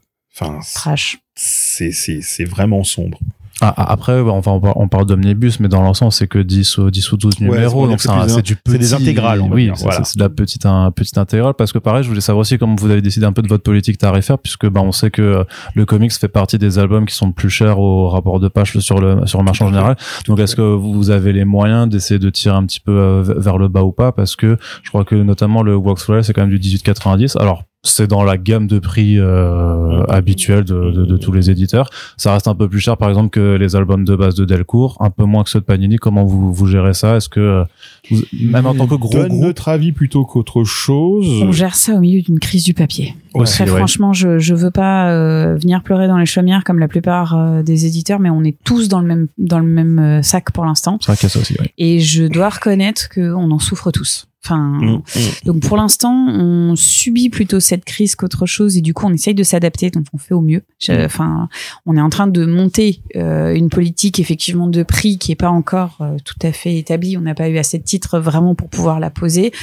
[0.74, 1.20] trash.
[1.36, 3.20] C'est, c'est, c'est vraiment sombre.
[3.62, 6.92] Ah, ah, après, on parle, on parle d'omnibus, mais dans l'ensemble, c'est que 10 ou,
[6.92, 7.88] 10 ou 12 Ouais, numéros.
[7.88, 8.12] donc c'est
[8.42, 10.00] du des petit- intégrales, on va Oui, c'est voilà.
[10.00, 11.54] c'est- c'est de la petite, un, petite intégrale.
[11.54, 13.64] Parce que pareil, je voulais savoir aussi comment vous avez décidé un peu de votre
[13.64, 15.44] politique tarifaire, puisque bah, on sait que euh,
[15.76, 19.00] le comics fait partie des albums qui sont plus chers au rapport de page sur
[19.00, 19.96] le, sur le marché en général.
[20.28, 23.60] Donc est-ce que vous avez les moyens d'essayer de tirer un petit peu euh, vers
[23.60, 24.12] le bas ou pas?
[24.12, 27.38] Parce que je crois que notamment le Wax c'est quand même du 18,90.
[27.40, 31.90] Alors, c'est dans la gamme de prix euh, habituelle de, de, de tous les éditeurs.
[32.18, 34.96] Ça reste un peu plus cher, par exemple, que les albums de base de Delcourt,
[35.02, 35.98] un peu moins que ceux de Panini.
[35.98, 37.18] Comment vous, vous gérez ça?
[37.18, 37.64] Est-ce que, euh,
[38.10, 41.28] vous- même en tant que gros Donne groupe, notre avis plutôt qu'autre chose.
[41.44, 43.16] On gère ça au milieu d'une crise du papier.
[43.42, 43.78] Aussi, Très ouais.
[43.78, 47.64] franchement, je je veux pas euh, venir pleurer dans les chaumières comme la plupart euh,
[47.64, 50.66] des éditeurs, mais on est tous dans le même dans le même euh, sac pour
[50.66, 50.98] l'instant.
[51.02, 51.54] c'est vrai qu'il y a ça aussi.
[51.60, 51.74] ouais.
[51.78, 54.28] Et je dois reconnaître qu'on en souffre tous.
[54.46, 55.02] Enfin, Mm, mm.
[55.46, 59.34] donc pour l'instant, on subit plutôt cette crise qu'autre chose, et du coup, on essaye
[59.34, 60.64] de s'adapter, donc on fait au mieux.
[60.80, 61.48] Je- Enfin,
[61.86, 65.50] on est en train de monter euh, une politique effectivement de prix qui est pas
[65.50, 67.16] encore euh, tout à fait établie.
[67.18, 69.54] On n'a pas eu assez de titres vraiment pour pouvoir la poser.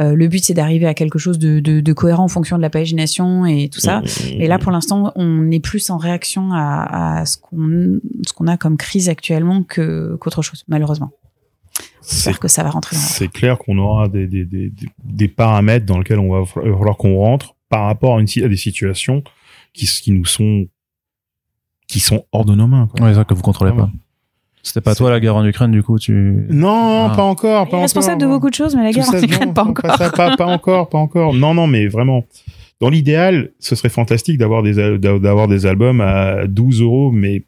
[0.00, 2.62] Euh, le but, c'est d'arriver à quelque chose de, de, de cohérent en fonction de
[2.62, 4.02] la pagination et tout ça.
[4.38, 8.46] Mais là, pour l'instant, on est plus en réaction à, à ce qu'on ce qu'on
[8.46, 11.10] a comme crise actuellement que qu'autre chose, malheureusement.
[12.00, 14.70] c'est J'espère que ça va rentrer dans la c'est clair qu'on aura des, des, des,
[14.70, 18.20] des- des paramètres dans lesquels on va il va falloir qu'on rentre par rapport à,
[18.20, 19.22] une, si- à des situations
[19.74, 20.66] qui, qui nous sont
[21.86, 22.86] qui sont hors de nos mains.
[22.86, 23.06] quoi.
[23.06, 23.88] Ouais, ça que vous contrôlez Vraiment.
[23.88, 23.92] pas.
[24.62, 26.46] C'était pas toi la guerre en Ukraine, du coup, tu.
[26.48, 27.12] Non, Ah.
[27.16, 27.66] pas encore.
[27.66, 29.54] Il Pas est responsable encore, de beaucoup de choses, mais la guerre en Ukraine, non,
[29.54, 29.96] pas encore.
[29.96, 31.34] ça, pas, pas encore, pas encore.
[31.34, 32.24] Non, non, mais vraiment.
[32.80, 37.44] Dans l'idéal, ce serait fantastique d'avoir des d'avoir des albums à 12 euros, mais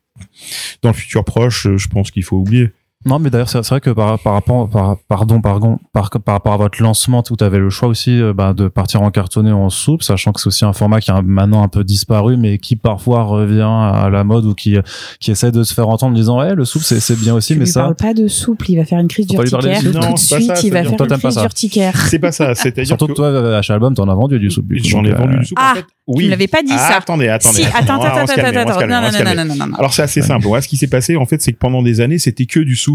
[0.83, 2.71] dans le futur proche, je pense qu'il faut oublier.
[3.07, 6.52] Non, mais d'ailleurs, c'est vrai que par, par rapport, par, pardon, pardon, par, par rapport
[6.55, 9.52] à votre lancement, où tu avais le choix aussi euh, bah, de partir en cartonné
[9.52, 12.36] ou en soupe, sachant que c'est aussi un format qui a maintenant un peu disparu,
[12.36, 14.76] mais qui parfois revient à la mode ou qui,
[15.20, 17.59] qui essaie de se faire entendre en disant, ouais, le soupe, c'est bien aussi, Tu
[17.59, 17.82] mais lui ça.
[17.82, 19.82] parles pas de souple, il va faire une crise d'urticaire.
[19.82, 21.96] de Tout de suite, ça, il va faire Toi, une crise d'urticaire.
[22.09, 22.55] C'est pas ça.
[22.55, 24.66] C'est-à-dire Surtout que toi, euh, chez Album, t'en as vendu du soupe.
[24.72, 25.59] j'en ai vendu euh, du soupe.
[25.61, 25.84] Ah, en fait.
[26.07, 26.18] Oui.
[26.18, 26.96] Tu me l'avais pas dit Ah, ça.
[26.98, 27.62] Attendez, attendez.
[27.62, 29.74] Si, attends, attends, attends, attends, on non, non, non, non, non.
[29.76, 30.46] Alors c'est assez simple.
[30.61, 32.93] Ce qui s'est passé, en fait, c'est que pendant des années, c'était que du souple.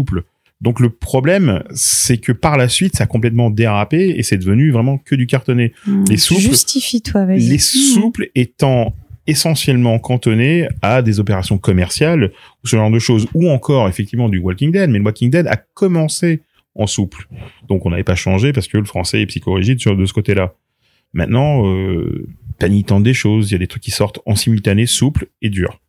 [0.60, 4.70] Donc le problème, c'est que par la suite, ça a complètement dérapé et c'est devenu
[4.70, 5.72] vraiment que du cartonné.
[5.86, 7.40] Hmm, Les souples- Justifie-toi, vas-y.
[7.40, 8.94] Les souples étant
[9.26, 12.32] essentiellement cantonnés à des opérations commerciales
[12.62, 14.90] ou ce genre de choses, ou encore effectivement du Walking Dead.
[14.90, 16.42] Mais le Walking Dead a commencé
[16.74, 17.26] en souple,
[17.68, 20.54] donc on n'avait pas changé parce que le français est psychorigide sur de ce côté-là.
[21.12, 22.28] Maintenant, euh,
[22.58, 23.50] Panini tente des choses.
[23.50, 25.80] Il y a des trucs qui sortent en simultané, souple et dur.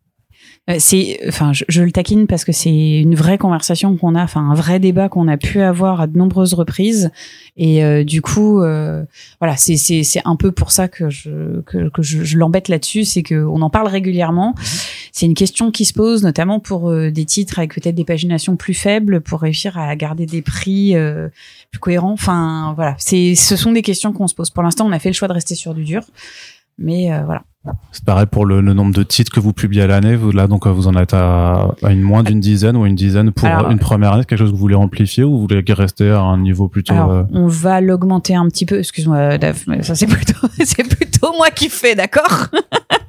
[0.70, 4.22] Euh, c'est enfin je, je le taquine parce que c'est une vraie conversation qu'on a
[4.22, 7.10] enfin un vrai débat qu'on a pu avoir à de nombreuses reprises.
[7.56, 9.02] Et euh, du coup euh,
[9.40, 12.68] voilà c'est c'est c'est un peu pour ça que je que, que je, je l'embête
[12.68, 14.54] là-dessus c'est que on en parle régulièrement.
[15.10, 18.54] C'est une question qui se pose notamment pour euh, des titres avec peut-être des paginations
[18.54, 21.28] plus faibles pour réussir à garder des prix euh,
[21.72, 22.12] plus cohérents.
[22.12, 24.50] Enfin voilà c'est ce sont des questions qu'on se pose.
[24.50, 26.04] Pour l'instant on a fait le choix de rester sur du dur
[26.78, 27.42] mais euh, voilà
[27.92, 30.16] C'est pareil pour le, le nombre de titres que vous publiez à l'année.
[30.16, 32.94] Vous, là, donc, euh, vous en êtes à, à une moins d'une dizaine ou une
[32.94, 34.22] dizaine pour Alors, une première année.
[34.22, 36.94] C'est quelque chose que vous voulez amplifier ou vous voulez rester à un niveau plutôt.
[36.94, 38.78] Alors, euh, on va l'augmenter un petit peu.
[38.78, 42.46] Excuse-moi, Dave, mais ça c'est plutôt, c'est plutôt moi qui fais, d'accord?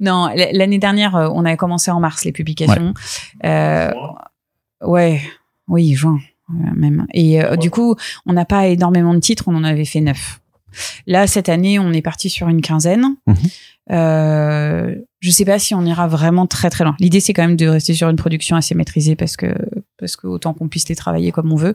[0.00, 2.94] Non, l'année dernière, euh, on avait commencé en mars les publications.
[3.44, 3.90] Euh,
[4.82, 5.20] ouais,
[5.68, 6.18] oui, juin
[6.50, 7.06] euh, même.
[7.14, 9.44] Et euh, du coup, on n'a pas énormément de titres.
[9.46, 10.40] On en avait fait neuf.
[11.06, 13.16] Là, cette année, on est parti sur une quinzaine.
[13.26, 13.36] Mhm.
[13.90, 16.96] Euh, je sais pas si on ira vraiment très très loin.
[17.00, 19.54] L'idée, c'est quand même de rester sur une production assez maîtrisée parce que
[19.98, 21.74] parce que autant qu'on puisse les travailler comme on veut.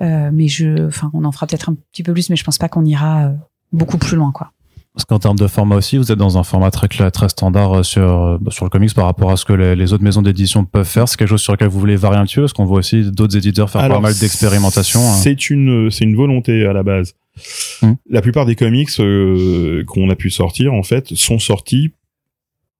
[0.00, 2.58] Euh, mais je, enfin, on en fera peut-être un petit peu plus, mais je pense
[2.58, 3.32] pas qu'on ira euh,
[3.72, 4.52] beaucoup plus loin, quoi.
[4.94, 7.82] Parce qu'en termes de format aussi, vous êtes dans un format très très standard euh,
[7.82, 10.64] sur euh, sur le comics par rapport à ce que les, les autres maisons d'édition
[10.64, 11.08] peuvent faire.
[11.08, 13.10] C'est quelque chose sur lequel vous voulez varier un petit peu, parce qu'on voit aussi
[13.10, 15.00] d'autres éditeurs faire pas mal d'expérimentation.
[15.00, 15.14] hein.
[15.14, 17.14] C'est une, c'est une volonté à la base.
[17.82, 17.94] Hmm.
[18.08, 21.90] La plupart des comics euh, qu'on a pu sortir, en fait, sont sortis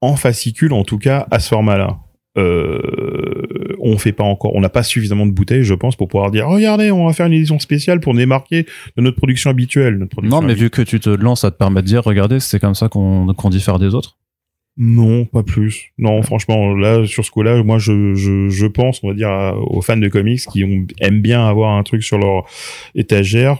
[0.00, 1.98] en fascicule, en tout cas à ce format-là.
[2.38, 3.46] Euh,
[3.84, 6.46] on fait pas encore, on n'a pas suffisamment de bouteilles, je pense, pour pouvoir dire
[6.48, 8.64] regardez, on va faire une édition spéciale pour démarquer
[8.96, 9.98] de notre production habituelle.
[9.98, 12.40] Notre production Non, mais vu que tu te lances, ça te permet de dire, regardez,
[12.40, 14.16] c'est comme ça qu'on qu'on diffère des autres.
[14.76, 15.92] Non, pas plus.
[15.98, 19.56] Non, franchement, là, sur ce coup-là, moi, je, je, je pense, on va dire, à-
[19.56, 22.42] aux fans de comics qui ont, aiment bien avoir un truc sur leur
[22.96, 23.58] étagère.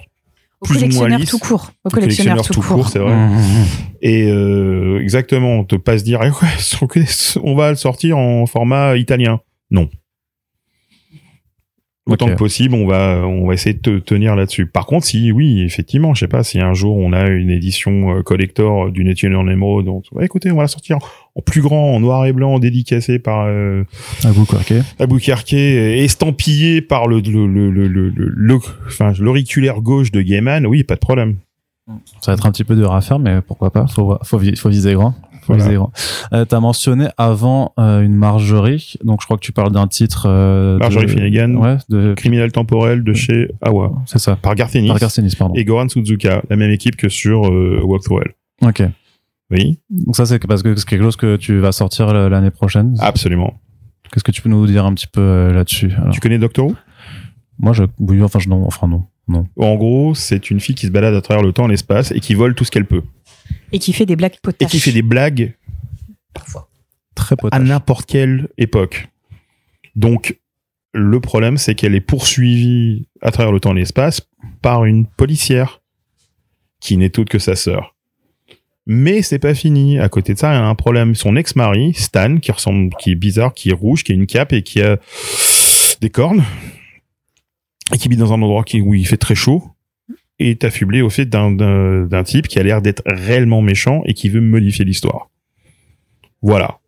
[0.61, 1.31] Au Plus ou moins collectionneur lisse.
[1.31, 1.71] tout court.
[1.85, 2.89] Au Aux collectionneur tout court.
[2.89, 3.15] c'est vrai.
[3.15, 3.65] Mmh, mmh,
[4.03, 8.97] Et euh, exactement, te pas se dire, eh ouais, on va le sortir en format
[8.97, 9.41] italien.
[9.71, 9.89] Non.
[12.07, 14.67] Autant que possible, on va, on va essayer de te tenir là-dessus.
[14.67, 18.19] Par contre, si, oui, effectivement, je sais pas, si un jour on a une édition
[18.19, 20.99] euh, collector d'une Etienne en émeraude, donc, ouais, écoutez, on va la sortir
[21.35, 23.85] en plus grand, en noir et blanc, dédicacé par euh.
[24.99, 30.67] Albuquerque, euh, estampillé par le, le, le, le, le, le- enfin, l'auriculaire gauche de Gaiman,
[30.67, 31.37] oui, pas de problème.
[32.21, 33.87] Ça va être un petit peu dur à faire, mais pourquoi pas?
[33.87, 35.15] Faut, faut, faut viser grand.
[35.47, 35.87] Voilà.
[36.33, 40.27] Euh, T'as mentionné avant euh, une Marjorie, donc je crois que tu parles d'un titre.
[40.29, 41.55] Euh, Marjorie de- Finnegan.
[41.57, 42.15] Ouais, de.
[42.15, 44.37] Criminel temporel de chez Awa, C'est ça.
[44.37, 44.89] par Garth Ennis.
[44.89, 45.55] Par Garcenis, pardon.
[45.55, 48.69] et Goran Suzuka, la même équipe que sur euh, Walk Through Hell.
[48.69, 48.83] Ok.
[49.51, 52.97] Oui, Donc ça, c'est parce que c'est quelque chose que tu vas sortir l'année prochaine.
[53.01, 53.55] absolument.
[54.13, 56.75] Qu'est-ce que tu peux nous dire un petit peu là-dessus Tu connais Doctor Who?
[57.59, 59.05] Moi, je, oui, enfin, je, non, enfin, non.
[59.27, 59.47] Non.
[59.59, 62.21] En gros, c'est une fille qui se balade à travers le temps et l'espace et
[62.21, 63.03] qui vole tout ce qu'elle peut.
[63.73, 64.71] Et qui fait des blagues Et potaches.
[64.71, 65.55] qui fait des blagues
[67.15, 67.63] Très à potache.
[67.63, 69.09] n'importe quelle époque.
[69.97, 70.39] Donc,
[70.93, 74.23] le problème, c'est qu'elle est poursuivie à travers le temps et l'espace
[74.63, 75.81] par une policière
[76.81, 77.95] qui n'est autre que sa sœur.
[78.87, 79.99] Mais c'est pas fini.
[79.99, 81.15] À côté de ça, elle a un problème.
[81.15, 84.53] Son ex-mari, Stan, qui ressemble, qui est bizarre, qui est rouge, qui a une cape
[84.53, 84.99] et qui a
[86.01, 86.45] des cornes,
[87.95, 89.65] et qui vit dans un endroit qui, où il fait très chaud,
[90.45, 94.15] est affublé au fait d'un, d'un, d'un type qui a l'air d'être réellement méchant et
[94.15, 95.31] qui veut modifier l'histoire.
[96.43, 96.79] Voilà.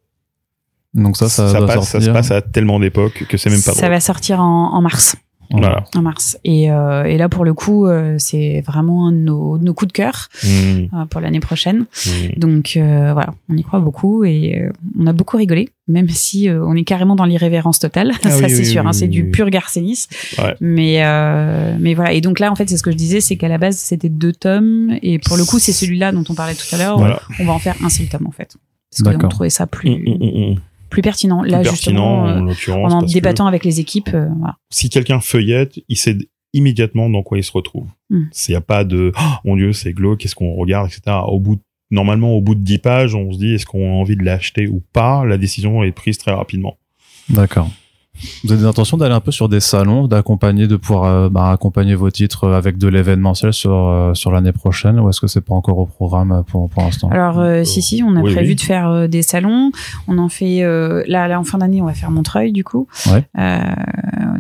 [0.94, 3.58] Donc ça, ça, ça, va passe, ça se passe à tellement d'époques que c'est même
[3.62, 3.90] pas Ça drôle.
[3.90, 5.16] va sortir en, en mars.
[5.50, 5.84] Voilà.
[5.94, 6.38] En mars.
[6.44, 9.74] Et, euh, et là, pour le coup, euh, c'est vraiment un de nos, de nos
[9.74, 11.86] coups de cœur Mmh, euh, pour l'année prochaine.
[12.06, 12.38] mmh.
[12.38, 16.48] Donc euh, voilà, on y croit beaucoup et euh, on a beaucoup rigolé, même si
[16.48, 18.12] euh, on est carrément dans l'irrévérence totale.
[18.22, 20.06] Ah ça oui, c'est oui, sûr, oui, hein, c'est oui, du pur Garcenis.
[20.38, 20.54] Ouais.
[20.60, 22.12] Mais euh, mais voilà.
[22.12, 24.08] Et donc là, en fait, c'est ce que je disais, c'est qu'à la base c'était
[24.08, 26.98] deux tomes et pour le coup, c'est celui-là dont on parlait tout à l'heure.
[26.98, 27.20] Voilà.
[27.40, 28.56] On va en faire un seul tome en fait.
[29.04, 30.56] Parce qu'on trouvait ça plus Mmh, mmh, mmh.
[30.90, 31.42] Plus pertinent.
[31.42, 32.92] Plus Là pertinent justement, en euh, l'occurrence.
[32.92, 34.56] en débattant avec les équipes, euh, voilà.
[34.70, 36.16] si quelqu'un feuillette, il sait
[36.52, 37.86] immédiatement dans quoi il se retrouve.
[38.10, 38.22] Mm.
[38.32, 41.16] S'il n'y a pas de oh, mon Dieu, c'est glauque, qu'est-ce qu'on regarde, etc.
[41.26, 43.94] Au bout, de- normalement, au bout de 10 pages, on se dit est-ce qu'on a
[43.94, 45.24] envie de l'acheter ou pas?
[45.24, 46.78] La décision est prise très rapidement.
[47.28, 47.70] D'accord.
[48.44, 51.50] Vous avez des intentions d'aller un peu sur des salons, d'accompagner, de pouvoir euh, bah,
[51.50, 55.26] accompagner vos titres euh, avec de l'événementiel sur euh, sur l'année prochaine, ou est-ce que
[55.26, 57.08] c'est pas encore au programme pour pour l'instant?
[57.10, 58.54] Alors euh, si si, on a oui, prévu oui.
[58.56, 59.70] de faire euh, des salons.
[60.08, 62.86] On en fait euh, là là en fin d'année, on va faire Montreuil du coup.
[63.10, 63.24] Ouais.
[63.38, 63.60] Euh,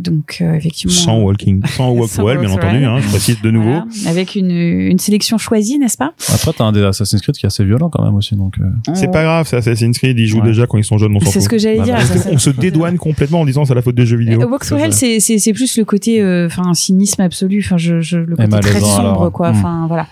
[0.00, 0.94] donc euh, effectivement.
[0.94, 2.84] Sans walking, sans walk Sans well, bien entendu.
[2.84, 3.66] Hein, je précise de nouveau.
[3.66, 6.12] Voilà, avec une, une sélection choisie, n'est-ce pas?
[6.32, 8.54] Après, t'as un des Assassin's Creed qui est assez violent quand même aussi, donc.
[8.60, 8.64] euh,
[8.94, 10.46] C'est pas grave, c'est Assassin's Creed, ils jouent Ouais.
[10.48, 11.94] déjà quand ils sont jeunes, on s'en C'est ce que j'allais Bah, dire.
[11.96, 14.40] bah, on se dédouane complètement en disant c'est la faute des jeux vidéo.
[14.42, 17.76] Euh, Walk Through Hell, c'est c'est c'est plus le côté, euh, enfin cynisme absolu, enfin
[17.76, 19.32] je, je le côté malaisant, très sombre alors.
[19.32, 19.52] quoi.
[19.52, 19.56] Hmm.
[19.56, 20.06] Enfin voilà.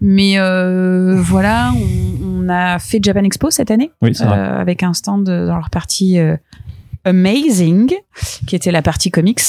[0.00, 4.92] Mais euh, voilà, on, on a fait Japan Expo cette année Oui, euh, avec un
[4.92, 6.36] stand dans leur partie euh,
[7.06, 7.94] Amazing,
[8.46, 9.40] qui était la partie comics.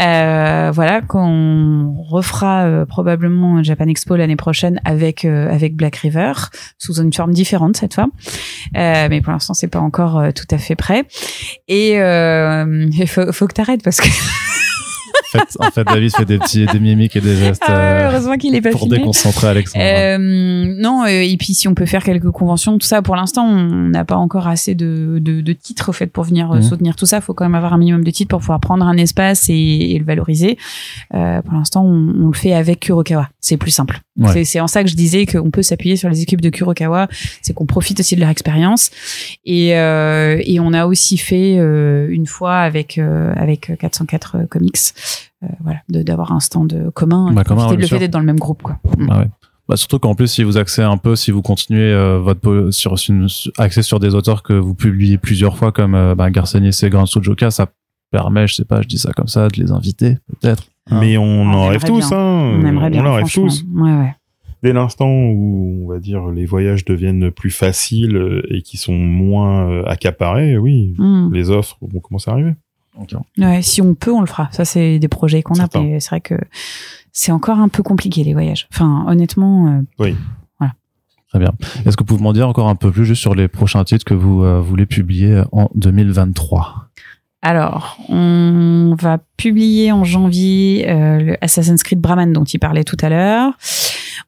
[0.00, 6.32] Euh, voilà, qu'on refera euh, probablement Japan Expo l'année prochaine avec euh, avec Black River
[6.78, 8.06] sous une forme différente cette fois.
[8.76, 11.04] Euh, mais pour l'instant, c'est pas encore euh, tout à fait prêt.
[11.66, 14.08] Et euh, il faut, faut que t'arrêtes parce que
[15.34, 17.78] En fait, en fait, David fait des petits des mimiques et des gestes Ah ouais,
[17.78, 18.98] euh, heureusement qu'il est pas pour filmé.
[18.98, 19.84] déconcentrer Alexandre.
[19.86, 23.44] Euh, non, euh, et puis si on peut faire quelques conventions, tout ça, pour l'instant,
[23.46, 26.62] on n'a pas encore assez de, de, de titres au fait pour venir euh, Mhm.
[26.62, 27.16] soutenir tout ça.
[27.18, 29.54] Il faut quand même avoir un minimum de titres pour pouvoir prendre un espace et,
[29.54, 30.56] et le valoriser.
[31.14, 33.28] Euh, pour l'instant, on, on le fait avec Kurokawa.
[33.40, 34.00] C'est plus simple.
[34.18, 34.44] Ouais.
[34.44, 37.06] C'est- en ça que je disais qu'on peut s'appuyer sur les équipes de Kurokawa.
[37.42, 38.90] C'est qu'on profite aussi de leur expérience.
[39.44, 44.76] Et, euh, et on a aussi fait euh, une fois avec euh, avec 404 Comics,
[45.60, 47.32] voilà, de- d'avoir un stand commun.
[47.32, 48.78] Bah, et commun, ouais, de le fait d'être dans le même groupe, quoi.
[48.98, 49.06] Mm.
[49.10, 49.28] Ah ouais.
[49.68, 52.94] Bah, surtout qu'en plus, si vous axez un peu, si vous continuez euh, votre sur
[53.08, 53.28] une,
[53.58, 57.04] axé sur des auteurs que vous publiez plusieurs fois, comme euh, bah, Garcenis et Grand
[57.06, 57.66] Sujoka, ça
[58.10, 60.64] permet, je sais pas, je dis ça comme ça, de les inviter, peut-être.
[60.90, 61.00] Hein.
[61.00, 62.18] Mais on, On en rêve tous, bien.
[62.18, 62.58] hein.
[62.62, 63.04] On aimerait bien.
[63.04, 63.62] en rêve tous.
[63.74, 64.14] Ouais, ouais.
[64.62, 68.94] Dès l'instant où, on va dire, les voyages deviennent plus faciles euh, et qui sont
[68.96, 71.30] moins euh, accaparés, oui, Mm.
[71.34, 72.54] les offres vont commencer à arriver.
[73.38, 74.48] Ouais, si on peut, on le fera.
[74.52, 75.68] Ça, c'est des projets qu'on a.
[75.74, 76.34] Mais C'est vrai que
[77.12, 78.68] c'est encore un peu compliqué les voyages.
[78.72, 79.82] Enfin, honnêtement, euh,
[81.28, 81.52] Très bien.
[81.84, 84.06] Est-ce que vous pouvez m'en dire encore un peu plus juste sur les prochains titres
[84.06, 86.86] que vous euh, voulez publier en 2023
[87.40, 92.96] alors, on va publier en janvier euh, le Assassin's Creed Brahman dont il parlait tout
[93.00, 93.52] à l'heure.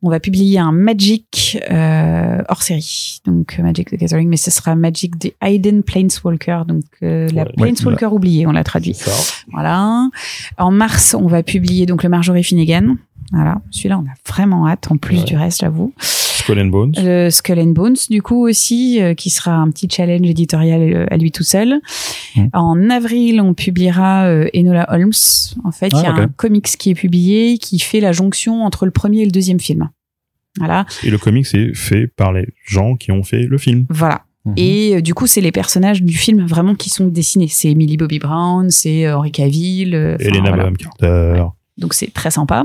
[0.03, 4.51] On va publier un Magic euh, hors série, donc euh, Magic the Gathering, mais ce
[4.51, 7.53] sera Magic the Hidden Planeswalker, donc euh, la Ouais.
[7.57, 8.97] Planeswalker oubliée, on l'a traduit.
[9.53, 10.09] Voilà.
[10.59, 12.97] En mars, on va publier donc le Marjorie Finnegan.
[13.32, 15.24] Voilà, celui-là, on a vraiment hâte, en plus Ouais.
[15.24, 15.93] du reste, j'avoue.
[16.51, 16.92] Skull and Bones.
[16.98, 21.07] Le Skull and Bones, du coup, aussi, euh, qui sera un petit challenge éditorial euh,
[21.11, 21.80] à lui tout seul.
[22.53, 25.12] En avril, on publiera euh, Enola Holmes.
[25.64, 26.18] En fait, il y a Ah, ok.
[26.20, 29.61] un comics qui est publié qui fait la jonction entre le premier et le deuxième
[29.61, 29.88] film.
[30.59, 33.86] Voilà, Et le comic, c'est fait par les gens qui ont fait le film.
[33.88, 34.22] voilà.
[34.46, 34.55] Mhm.
[34.57, 37.46] Et euh, du coup, c'est les personnages du film vraiment qui sont dessinés.
[37.48, 39.94] C'est Millie Bobby Brown, c'est Henry Cavill.
[39.94, 40.62] euh, Elena voilà.
[40.64, 41.44] Bonham Carter.
[41.78, 42.64] Donc c'est très sympa.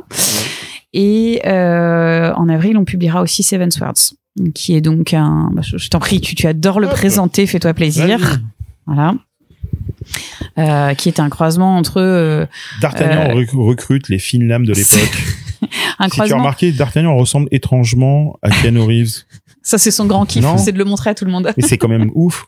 [0.98, 4.14] Et euh, en avril, on publiera aussi Seven Swords,
[4.54, 5.50] qui est donc un.
[5.54, 6.94] bah, je t'en prie, tu, tu adores le Hop.
[6.94, 8.18] présenter, fais-toi plaisir.
[8.18, 8.40] Vas-y.
[8.88, 9.16] Voilà.
[10.58, 12.46] Euh, qui est un croisement entre euh,
[12.80, 15.00] D'Artagnan rec- recrute les fines lames de l'époque.
[15.62, 16.38] un si tu as croisement.
[16.38, 19.24] remarqué, D'Artagnan ressemble étrangement à Keanu Reeves.
[19.64, 20.58] Ça, c'est son grand kiff, Non.
[20.58, 21.52] c'est de le montrer à tout le monde.
[21.58, 22.46] Mais c'est quand même ouf.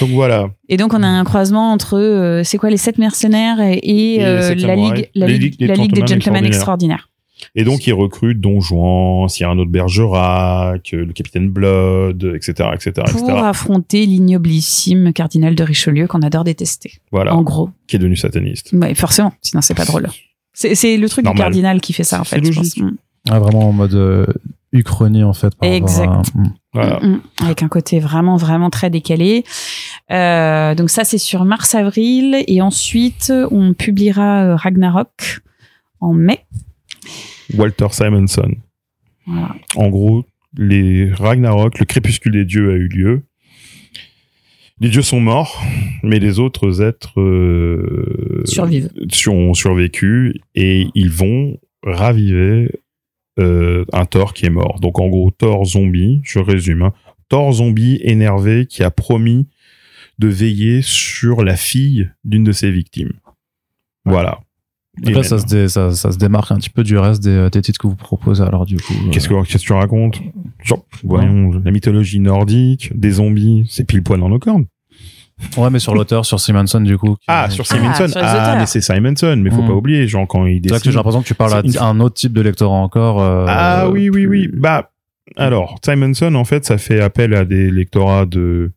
[0.00, 0.48] Donc voilà.
[0.68, 4.54] Et donc, on a un croisement entre, euh, c'est quoi, les sept mercenaires et, euh,
[4.56, 7.08] la, ligue, la, ligue, des la Ligue des gentlemen gentlemen extraordinaires.
[7.54, 12.92] Et donc, il recrute Don Juan, Cyrano de Bergerac, euh, le capitaine Blood, etc., etc.,
[13.10, 13.38] Pour etc.
[13.44, 16.94] affronter l'ignoblissime cardinal de Richelieu qu'on adore détester.
[17.12, 17.34] Voilà.
[17.34, 17.70] En gros.
[17.86, 18.72] Qui est devenu sataniste.
[18.72, 20.08] Ouais, forcément, sinon c'est pas drôle.
[20.52, 21.36] C'est c'est le truc Normal.
[21.36, 22.38] du cardinal qui fait ça, en fait.
[22.44, 22.56] je logique.
[22.56, 22.76] pense.
[22.78, 22.96] Mm.
[23.30, 24.26] Ah, vraiment en mode euh,
[24.72, 25.54] uchronie en fait.
[25.56, 26.08] par Exact.
[26.08, 26.52] à- Mm.
[26.74, 27.00] Voilà.
[27.00, 27.20] Mm.
[27.44, 29.44] Avec un côté vraiment, vraiment très décalé.
[30.10, 32.44] Euh, donc ça, c'est sur mars-avril.
[32.46, 35.40] Et ensuite, on publiera Ragnarok
[36.00, 36.44] en mai.
[37.54, 38.54] Walter Simonson.
[39.26, 39.54] Voilà.
[39.76, 40.24] En gros,
[40.56, 43.22] les Ragnarok, le crépuscule des dieux a eu lieu.
[44.80, 45.60] Les dieux sont morts,
[46.04, 48.90] mais les autres êtres euh, Survivent.
[49.10, 52.70] sur- ont survécu et ils vont raviver
[53.40, 54.78] euh, un Thor qui est mort.
[54.80, 56.92] Donc en gros, Thor zombie, je résume, hein.
[57.28, 59.48] Thor zombie énervé qui a promis
[60.18, 63.12] de veiller sur la fille d'une de ses victimes.
[64.04, 64.40] Voilà.
[65.04, 67.62] Là, ça se, dé- ça, ça se démarque un petit peu du reste des, des
[67.62, 68.42] titres que vous proposez.
[68.42, 70.20] Alors du coup, euh, Qu'est-ce que, qu'est-ce que tu racontes
[70.62, 74.66] Genre, voyons, la mythologie nordique, des zombies, c'est pile poil dans nos cornes.
[75.56, 77.16] ouais, mais sur l'auteur, sur Simonson du coup.
[77.28, 78.06] Ah, sur Ah, Simonson.
[78.16, 78.56] Ah, auteurs.
[78.58, 79.66] mais c'est Simonson, mais faut Mm.
[79.68, 80.90] pas oublier, genre quand il C'est que décide.
[80.90, 83.20] j'ai l'impression que tu parles à une- un autre type de lectorat encore.
[83.22, 84.50] euh, Ah oui, oui, plus- oui.
[84.52, 84.90] Bah,
[85.36, 88.72] alors, Simonson, en fait, ça fait appel à des lectorats de,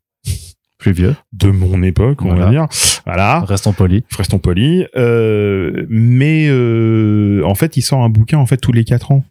[0.81, 1.15] Plus vieux.
[1.31, 2.65] de mon époque, on va dire.
[3.05, 3.39] Voilà.
[3.41, 4.03] Restons polis.
[4.17, 4.85] Restons polis.
[4.97, 9.23] Euh, mais, euh, en fait, il sort un bouquin, en fait, tous les quatre ans.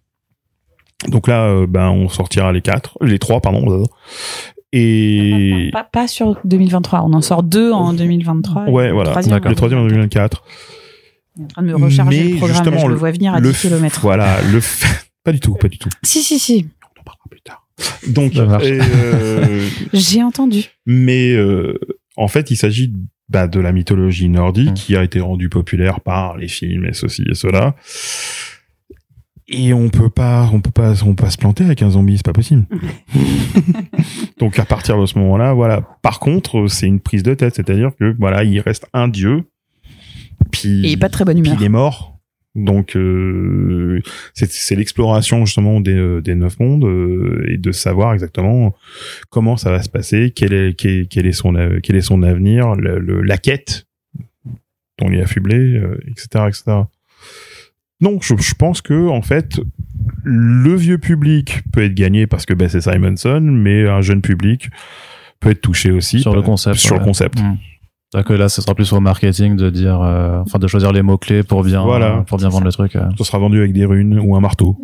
[1.09, 3.84] Donc là, euh, ben, on sortira les quatre, les trois, pardon.
[4.72, 7.03] Et, Pas, pas sur 2023.
[7.03, 8.68] On en sort deux en 2023.
[8.68, 9.11] et Ouais, le voilà.
[9.11, 10.44] troisième le troisième en 2024.
[11.36, 12.55] Il est en train de me recharger Mais le programme.
[12.57, 14.01] justement, là, je le le- vois venir à le 10 f- km.
[14.03, 14.84] Voilà, le f-
[15.24, 15.88] pas du tout, pas du tout.
[16.05, 16.68] Si, si, si.
[16.96, 17.66] On en parlera plus tard.
[18.09, 18.64] Donc, Ça marche.
[18.66, 20.64] et, euh, J'ai entendu.
[20.87, 21.78] mais euh,
[22.16, 22.93] en fait, il s'agit
[23.28, 24.74] bah, de la mythologie nordique Mm.
[24.74, 27.74] qui a été rendue populaire par les films et ceci et cela.
[29.53, 32.16] Et on peut pas, on peut pas, on peut pas se planter avec un zombie,
[32.16, 32.66] c'est pas possible.
[34.39, 35.83] Donc à partir de ce moment-là, voilà.
[36.03, 39.45] Par contre, c'est une prise de tête, c'est-à-dire que voilà, il reste un dieu,
[40.53, 41.61] puis Et pas de très bonne puis humeur.
[41.61, 42.20] il est mort.
[42.57, 44.01] Donc euh,
[44.34, 48.74] c'est c'est l'exploration justement des, euh, des neuf mondes euh, et de savoir exactement
[49.28, 52.22] comment ça va se passer, quel est quel, quel est son a- quel est son
[52.24, 53.86] avenir, le, le- la quête
[54.98, 56.62] dont il est affublé, euh, etc., etc.
[58.01, 59.61] Donc je, je pense que en fait
[60.24, 64.70] le vieux public peut être gagné parce que ben, c'est Simonson, mais un jeune public
[65.38, 67.40] peut être touché aussi Sur le concept, Sur le concept.
[67.40, 67.57] Mm.
[68.12, 71.00] C'est-à-dire que là, ce sera plus au marketing de dire, euh, enfin, de choisir les
[71.02, 72.24] mots clés pour bien, Voilà.
[72.26, 74.76] pour bien vendre le truc, euh, Ce sera vendu avec des runes ou un marteau.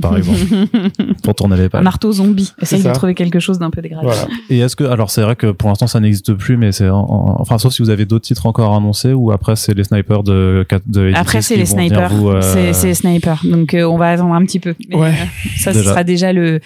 [0.00, 0.38] par exemple,
[1.22, 1.82] pour tourner les Un pages.
[1.84, 2.52] marteau zombie.
[2.60, 4.06] Essaye de trouver quelque chose d'un peu dégradé.
[4.06, 4.26] Voilà.
[4.50, 6.98] Et est-ce que, alors, c'est vrai que pour l'instant, ça n'existe plus, mais c'est, en-
[7.08, 10.22] en- enfin, sauf si vous avez d'autres titres encore annoncés ou après, c'est les snipers
[10.24, 12.10] de, de Après, c'est les snipers.
[12.24, 13.40] euh, C'est c'est les snipers.
[13.44, 14.74] Donc, euh, on va attendre un petit peu.
[14.88, 15.08] Mais, Ouais.
[15.10, 15.90] euh, ça, ce Déjà.
[15.90, 16.60] sera déjà le,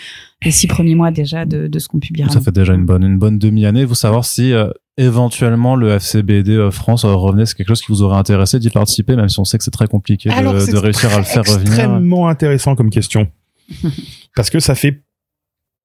[0.45, 2.31] les six premiers mois déjà de, de ce qu'on publiera.
[2.31, 3.85] Ça fait déjà une bonne, une bonne demi-année.
[3.87, 4.69] Vous savoir si euh,
[4.99, 8.69] éventuellement le FCBD euh, France euh, revenait, c'est quelque chose qui vous aurait intéressé d'y
[8.71, 11.19] participer, même si on sait que c'est très compliqué de, Alors, c'est de réussir à
[11.19, 11.63] le faire revenir.
[11.73, 13.29] extrêmement intéressant comme question.
[14.37, 15.01] Parce que ça fait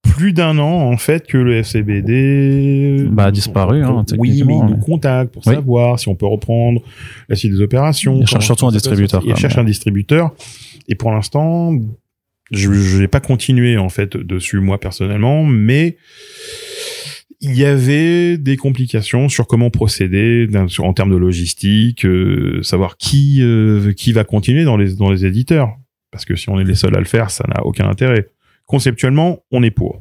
[0.04, 4.66] plus d'un an, en fait, que le FCBD Bah, a disparu, hein, oui, mais techniquement,
[4.68, 5.54] il nous mais- contacte pour Oui.
[5.56, 6.82] savoir si on peut reprendre
[7.30, 8.18] la suite des opérations.
[8.20, 10.34] Il cherche surtout un distributeur, Il cherche un distributeur.
[10.90, 11.72] Et pour l'instant,
[12.52, 15.98] je n'ai pas continué, en fait, dessus, moi, personnellement, mais
[17.44, 22.98] il y avait des complications sur comment procéder sur- en termes de logistique, euh, savoir
[22.98, 25.70] qui euh, qui va continuer dans les dans les éditeurs,
[26.12, 28.30] parce que si on est les seuls à le faire, ça n'a aucun intérêt.
[28.66, 29.96] conceptuellement, on est pour.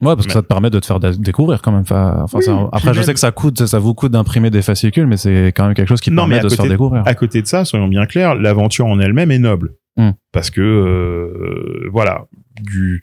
[0.00, 1.80] Ouais, parce que ça te permet de te faire dé- découvrir quand même.
[1.80, 4.50] Enfin, enfin, Oui, ça- après, je même- sais que ça coûte, ça vous coûte d'imprimer
[4.50, 7.02] des fascicules, mais c'est quand même quelque chose qui Non, permet de se faire découvrir.
[7.06, 9.74] À côté de ça, soyons bien clairs, l'aventure en elle-même est noble.
[9.96, 10.10] Hmm.
[10.32, 12.26] Parce que, euh, voilà,
[12.62, 13.02] du,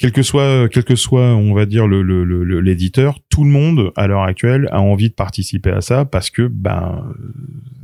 [0.00, 3.44] quel que soit, quel que soit, on va dire, le, le, le- le- l'éditeur, tout
[3.44, 7.32] le monde, à l'heure actuelle, a envie de participer à ça parce que, ben, euh,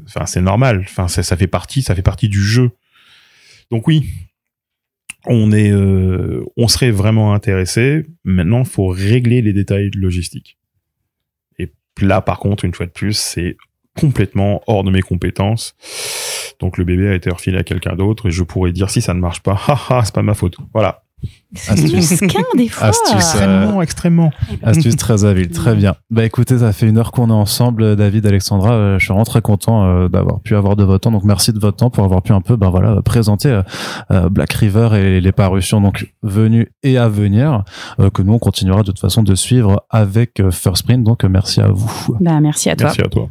[0.07, 0.81] enfin, c'est normal.
[0.85, 2.71] Enfin, ça, ça fait partie, ça fait partie du jeu.
[3.71, 4.09] Donc oui,
[5.27, 8.07] on est, euh, on serait vraiment intéressé.
[8.25, 10.57] Maintenant, faut régler les détails de logistique.
[11.59, 13.59] Et là, par contre, une fois de plus, c'est
[13.99, 15.75] complètement hors de mes compétences.
[16.61, 19.13] Donc le bébé a été refilé à quelqu'un d'autre et je pourrais dire si ça
[19.13, 19.61] ne marche pas,
[20.05, 20.57] c'est pas ma faute.
[20.73, 21.03] Voilà.
[21.55, 22.21] C'est Astuce.
[22.21, 22.89] mesquin des fois.
[22.89, 24.31] Astuce, euh, Extrêmement, extrêmement.
[24.63, 25.95] Astuce très habile, très bien.
[26.11, 28.73] Bah écoutez, ça fait une heure qu'on est ensemble, David, Alexandra.
[28.73, 31.11] Euh, Je suis vraiment très content euh, d'avoir pu avoir de votre temps.
[31.13, 33.61] Donc merci de votre temps pour avoir pu un peu, ben voilà, présenter
[34.31, 37.65] Black River et les parutions donc venues et à venir
[38.13, 41.03] que nous on continuera de toute façon de suivre avec First Print.
[41.05, 42.17] Donc merci à vous.
[42.21, 42.87] Bah, merci à toi.
[42.87, 43.29] Merci à toi.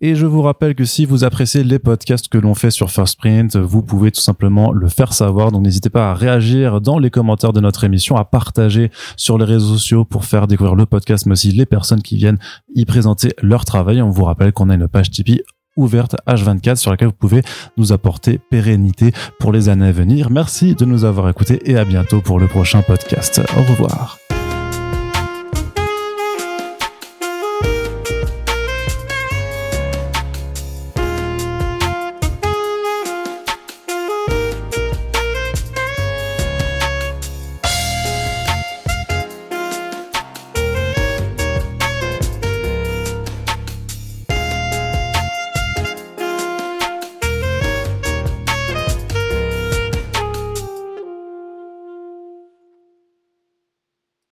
[0.00, 3.18] Et je vous rappelle que si vous appréciez les podcasts que l'on fait sur First
[3.18, 5.52] Print, vous pouvez tout simplement le faire savoir.
[5.52, 9.44] Donc n'hésitez pas à réagir dans les commentaires de notre émission, à partager sur les
[9.44, 12.38] réseaux sociaux pour faire découvrir le podcast, mais aussi les personnes qui viennent
[12.74, 14.00] y présenter leur travail.
[14.00, 15.42] On vous rappelle qu'on a une page Tipeee
[15.76, 17.42] ouverte H24 sur laquelle vous pouvez
[17.76, 20.30] nous apporter pérennité pour les années à venir.
[20.30, 23.40] Merci de nous avoir écoutés et à bientôt pour le prochain podcast.
[23.56, 24.18] Au revoir.